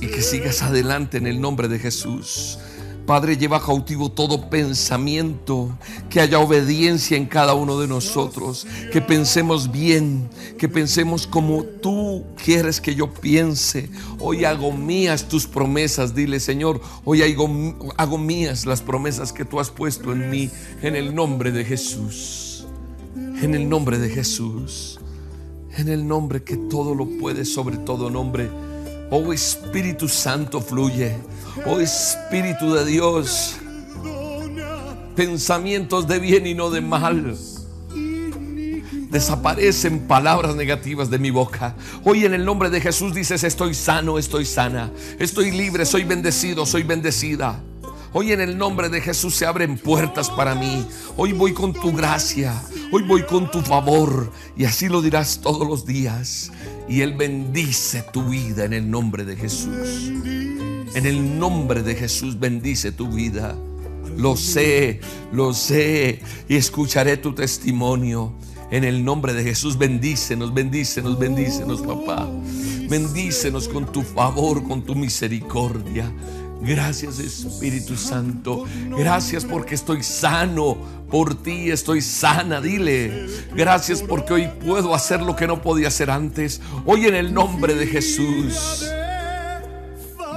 [0.00, 2.60] y que sigas adelante en el nombre de Jesús.
[3.04, 5.76] Padre, lleva cautivo todo pensamiento,
[6.08, 12.22] que haya obediencia en cada uno de nosotros, que pensemos bien, que pensemos como tú
[12.44, 13.90] quieres que yo piense.
[14.20, 17.50] Hoy hago mías tus promesas, dile Señor, hoy hago,
[17.96, 20.48] hago mías las promesas que tú has puesto en mí,
[20.80, 22.68] en el nombre de Jesús,
[23.16, 25.00] en el nombre de Jesús
[25.76, 28.50] en el nombre que todo lo puede sobre todo nombre.
[29.10, 31.16] Oh Espíritu Santo fluye.
[31.66, 33.56] Oh Espíritu de Dios.
[35.16, 37.36] Pensamientos de bien y no de mal.
[39.10, 41.74] Desaparecen palabras negativas de mi boca.
[42.04, 44.90] Hoy en el nombre de Jesús dices, estoy sano, estoy sana.
[45.18, 47.62] Estoy libre, soy bendecido, soy bendecida.
[48.14, 50.86] Hoy en el nombre de Jesús se abren puertas para mí.
[51.16, 52.62] Hoy voy con tu gracia.
[52.92, 54.30] Hoy voy con tu favor.
[54.54, 56.52] Y así lo dirás todos los días.
[56.86, 60.12] Y Él bendice tu vida en el nombre de Jesús.
[60.94, 63.56] En el nombre de Jesús bendice tu vida.
[64.18, 65.00] Lo sé,
[65.32, 66.20] lo sé.
[66.50, 68.34] Y escucharé tu testimonio.
[68.70, 72.28] En el nombre de Jesús bendícenos, bendícenos, bendícenos, papá.
[72.90, 76.12] Bendícenos con tu favor, con tu misericordia.
[76.64, 78.66] Gracias Espíritu Santo.
[78.96, 80.76] Gracias porque estoy sano.
[81.10, 82.60] Por ti estoy sana.
[82.60, 83.26] Dile.
[83.54, 86.60] Gracias porque hoy puedo hacer lo que no podía hacer antes.
[86.86, 88.86] Hoy en el nombre de Jesús.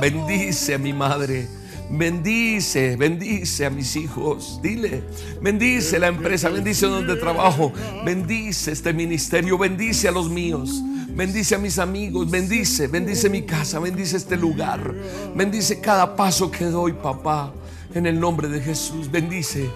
[0.02, 1.48] Bendice a mi madre.
[1.90, 4.60] Bendice, bendice a mis hijos.
[4.62, 5.04] Dile,
[5.42, 7.72] bendice la empresa, bendice donde trabajo,
[8.04, 10.82] bendice este ministerio, bendice a los míos.
[11.16, 14.94] Bendice a mis amigos, bendice, bendice mi casa, bendice este lugar.
[15.34, 17.54] Bendice cada paso que doy, papá.
[17.94, 19.70] En el nombre de Jesús, bendice.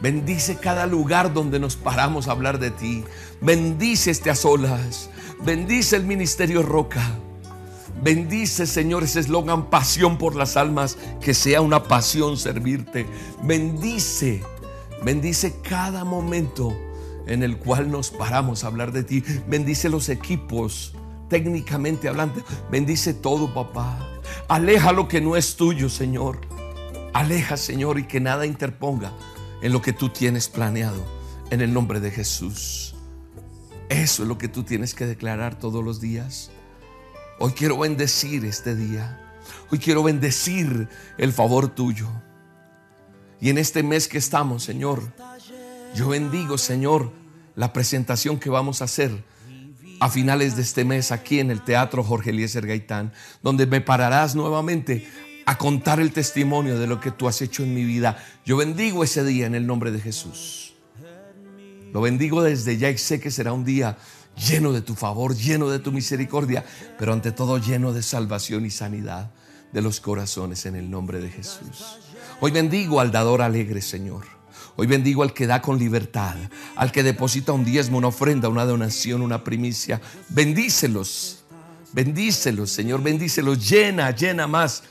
[0.00, 3.02] Bendice cada lugar donde nos paramos a hablar de ti.
[3.40, 5.10] Bendice este a solas.
[5.44, 7.02] Bendice el ministerio Roca.
[8.00, 13.06] Bendice, Señor, ese eslogan, pasión por las almas, que sea una pasión servirte.
[13.42, 14.42] Bendice,
[15.04, 16.76] bendice cada momento
[17.26, 19.22] en el cual nos paramos a hablar de ti.
[19.46, 20.94] Bendice los equipos,
[21.28, 22.42] técnicamente hablando.
[22.70, 24.08] Bendice todo, papá.
[24.48, 26.40] Aleja lo que no es tuyo, Señor.
[27.12, 29.12] Aleja, Señor, y que nada interponga
[29.60, 31.04] en lo que tú tienes planeado.
[31.50, 32.94] En el nombre de Jesús.
[33.88, 36.50] Eso es lo que tú tienes que declarar todos los días.
[37.44, 39.18] Hoy quiero bendecir este día.
[39.68, 40.88] Hoy quiero bendecir
[41.18, 42.06] el favor tuyo.
[43.40, 45.12] Y en este mes que estamos, Señor,
[45.92, 47.10] yo bendigo, Señor,
[47.56, 49.24] la presentación que vamos a hacer
[49.98, 53.12] a finales de este mes aquí en el Teatro Jorge Eliezer Gaitán,
[53.42, 55.08] donde me pararás nuevamente
[55.44, 58.24] a contar el testimonio de lo que tú has hecho en mi vida.
[58.44, 60.74] Yo bendigo ese día en el nombre de Jesús.
[61.92, 63.98] Lo bendigo desde ya y sé que será un día
[64.36, 66.64] lleno de tu favor, lleno de tu misericordia,
[66.98, 69.30] pero ante todo lleno de salvación y sanidad
[69.72, 71.98] de los corazones en el nombre de Jesús.
[72.40, 74.24] Hoy bendigo al dador alegre, Señor.
[74.76, 76.36] Hoy bendigo al que da con libertad,
[76.76, 80.00] al que deposita un diezmo, una ofrenda, una donación, una primicia.
[80.30, 81.44] Bendícelos,
[81.92, 84.84] bendícelos, Señor, bendícelos, llena, llena más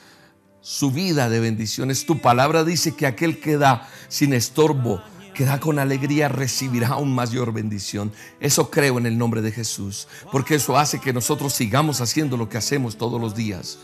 [0.61, 2.05] su vida de bendiciones.
[2.05, 5.01] Tu palabra dice que aquel que da sin estorbo,
[5.45, 8.11] que con alegría, recibirá aún mayor bendición.
[8.39, 12.47] Eso creo en el nombre de Jesús, porque eso hace que nosotros sigamos haciendo lo
[12.47, 13.79] que hacemos todos los días.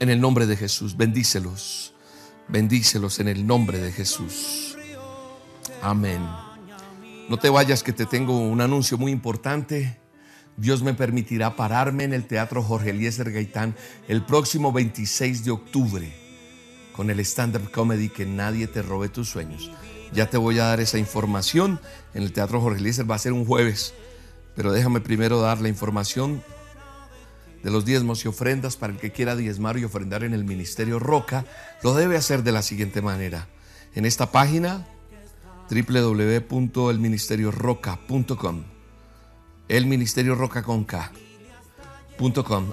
[0.00, 1.94] En el nombre de Jesús, bendícelos,
[2.48, 4.76] bendícelos en el nombre de Jesús.
[5.82, 6.20] Amén.
[7.28, 9.98] No te vayas que te tengo un anuncio muy importante.
[10.56, 13.76] Dios me permitirá pararme en el Teatro Jorge Eliezer Gaitán
[14.08, 16.12] el próximo 26 de octubre
[16.92, 19.70] con el stand-up comedy Que nadie te robe tus sueños.
[20.12, 21.80] Ya te voy a dar esa información.
[22.14, 23.94] En el Teatro Jorge Eliezer va a ser un jueves,
[24.56, 26.42] pero déjame primero dar la información
[27.62, 30.98] de los diezmos y ofrendas para el que quiera diezmar y ofrendar en el Ministerio
[30.98, 31.44] Roca.
[31.82, 33.48] Lo debe hacer de la siguiente manera.
[33.94, 34.86] En esta página
[35.70, 38.64] www.elministerioroca.com
[39.68, 40.86] el Ministerio Roca con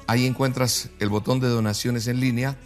[0.08, 2.58] Ahí encuentras el botón de donaciones en línea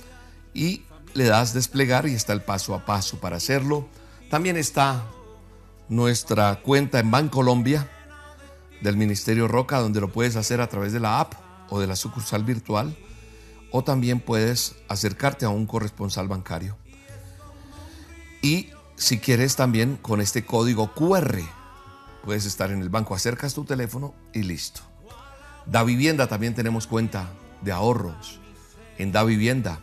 [0.54, 3.90] y le das desplegar y está el paso a paso para hacerlo.
[4.30, 5.06] También está
[5.88, 7.90] nuestra cuenta en Bancolombia
[8.82, 11.34] del Ministerio Roca, donde lo puedes hacer a través de la app
[11.70, 12.96] o de la sucursal virtual,
[13.72, 16.78] o también puedes acercarte a un corresponsal bancario.
[18.42, 21.40] Y si quieres también con este código QR
[22.24, 24.82] Puedes estar en el banco, acercas tu teléfono y listo.
[25.66, 27.30] Da Vivienda también tenemos cuenta
[27.62, 28.40] de ahorros.
[28.98, 29.80] En Da Vivienda,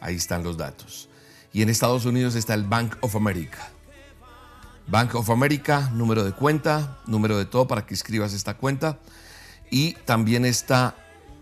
[0.00, 1.08] ahí están los datos.
[1.56, 3.70] Y en Estados Unidos está el Bank of America.
[4.88, 8.98] Bank of America, número de cuenta, número de todo para que escribas esta cuenta.
[9.70, 10.94] Y también está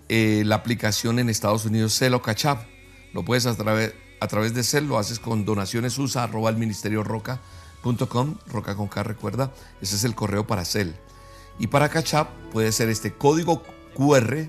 [0.08, 2.64] eh, la aplicación en Estados Unidos Celo Cachap.
[3.12, 7.02] Lo puedes a través, a través de Cel, lo haces con donaciones USA, arroba Ministerio
[7.02, 7.40] Roca
[7.82, 10.94] con K, recuerda, ese es el correo para Cel.
[11.58, 13.64] Y para Cachap puede ser este código
[13.96, 14.48] QR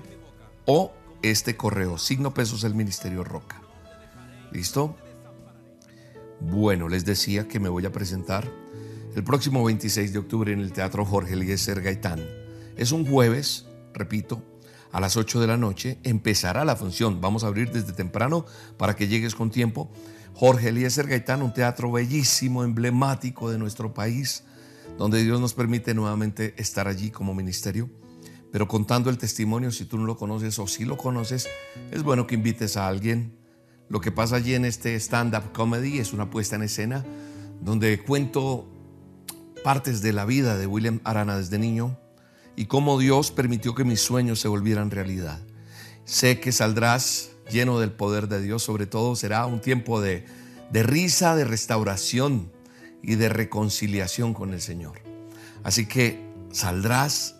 [0.64, 0.92] o
[1.22, 3.60] este correo, signo pesos el Ministerio Roca.
[4.52, 4.96] ¿Listo?
[6.40, 8.50] Bueno, les decía que me voy a presentar
[9.14, 12.22] el próximo 26 de octubre en el Teatro Jorge Eliezer Gaitán.
[12.76, 14.42] Es un jueves, repito,
[14.92, 17.20] a las 8 de la noche empezará la función.
[17.20, 18.44] Vamos a abrir desde temprano
[18.76, 19.90] para que llegues con tiempo
[20.34, 24.44] Jorge Eliezer Gaitán, un teatro bellísimo, emblemático de nuestro país,
[24.98, 27.88] donde Dios nos permite nuevamente estar allí como ministerio.
[28.52, 31.48] Pero contando el testimonio, si tú no lo conoces o si lo conoces,
[31.90, 33.35] es bueno que invites a alguien.
[33.88, 37.04] Lo que pasa allí en este stand-up comedy es una puesta en escena
[37.60, 38.68] donde cuento
[39.62, 41.98] partes de la vida de William Arana desde niño
[42.56, 45.40] y cómo Dios permitió que mis sueños se volvieran realidad.
[46.04, 48.62] Sé que saldrás lleno del poder de Dios.
[48.62, 50.24] Sobre todo será un tiempo de,
[50.72, 52.52] risa, de restauración
[53.02, 55.00] y de reconciliación con el Señor.
[55.62, 57.35] Así que saldrás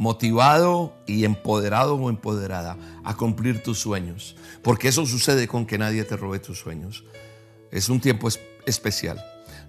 [0.00, 6.04] motivado y empoderado o empoderada a cumplir tus sueños, porque eso sucede con que nadie
[6.04, 7.04] te robe tus sueños.
[7.70, 8.30] Es un tiempo
[8.64, 9.22] especial.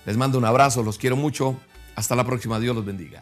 [0.06, 1.60] Les mando un abrazo, los quiero mucho.
[1.96, 3.22] Hasta la próxima, Dios los bendiga.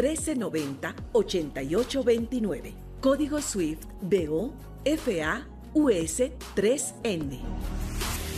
[0.00, 2.74] 1390 8829.
[3.00, 4.52] Código SWIFT BO
[4.84, 6.22] FA US
[6.56, 7.40] 3N.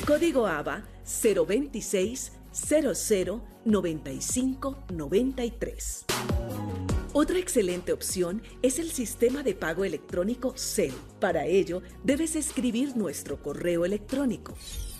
[0.06, 6.04] Código ABA 026 00 95 93.
[7.14, 10.94] Otra excelente opción es el sistema de pago electrónico CEL.
[11.20, 14.54] Para ello, debes escribir nuestro correo electrónico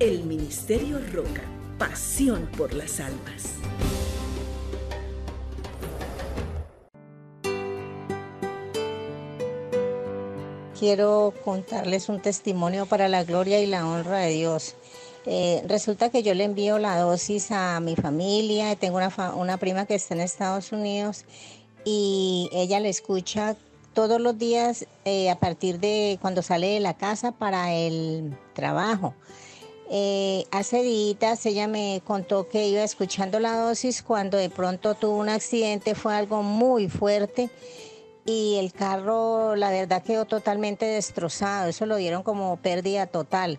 [0.00, 1.42] El Ministerio Roca,
[1.76, 3.54] pasión por las almas.
[10.78, 14.76] quiero contarles un testimonio para la gloria y la honra de Dios.
[15.26, 19.86] Eh, resulta que yo le envío la dosis a mi familia, tengo una, una prima
[19.86, 21.24] que está en Estados Unidos
[21.84, 23.56] y ella le escucha
[23.92, 29.14] todos los días eh, a partir de cuando sale de la casa para el trabajo.
[29.90, 35.16] Eh, hace días ella me contó que iba escuchando la dosis cuando de pronto tuvo
[35.16, 37.48] un accidente, fue algo muy fuerte
[38.26, 43.58] y el carro la verdad quedó totalmente destrozado, eso lo dieron como pérdida total.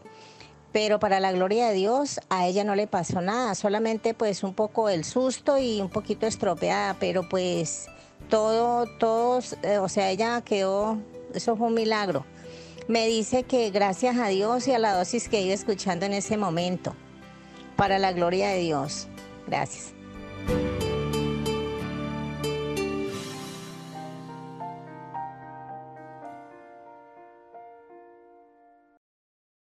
[0.71, 4.53] Pero para la gloria de Dios a ella no le pasó nada, solamente pues un
[4.53, 7.87] poco el susto y un poquito estropeada, pero pues
[8.29, 10.99] todo, todos, eh, o sea, ella quedó,
[11.33, 12.23] eso fue un milagro.
[12.89, 16.37] Me dice que gracias a Dios y a la dosis que iba escuchando en ese
[16.37, 16.95] momento,
[17.75, 19.07] para la gloria de Dios.
[19.45, 19.93] Gracias.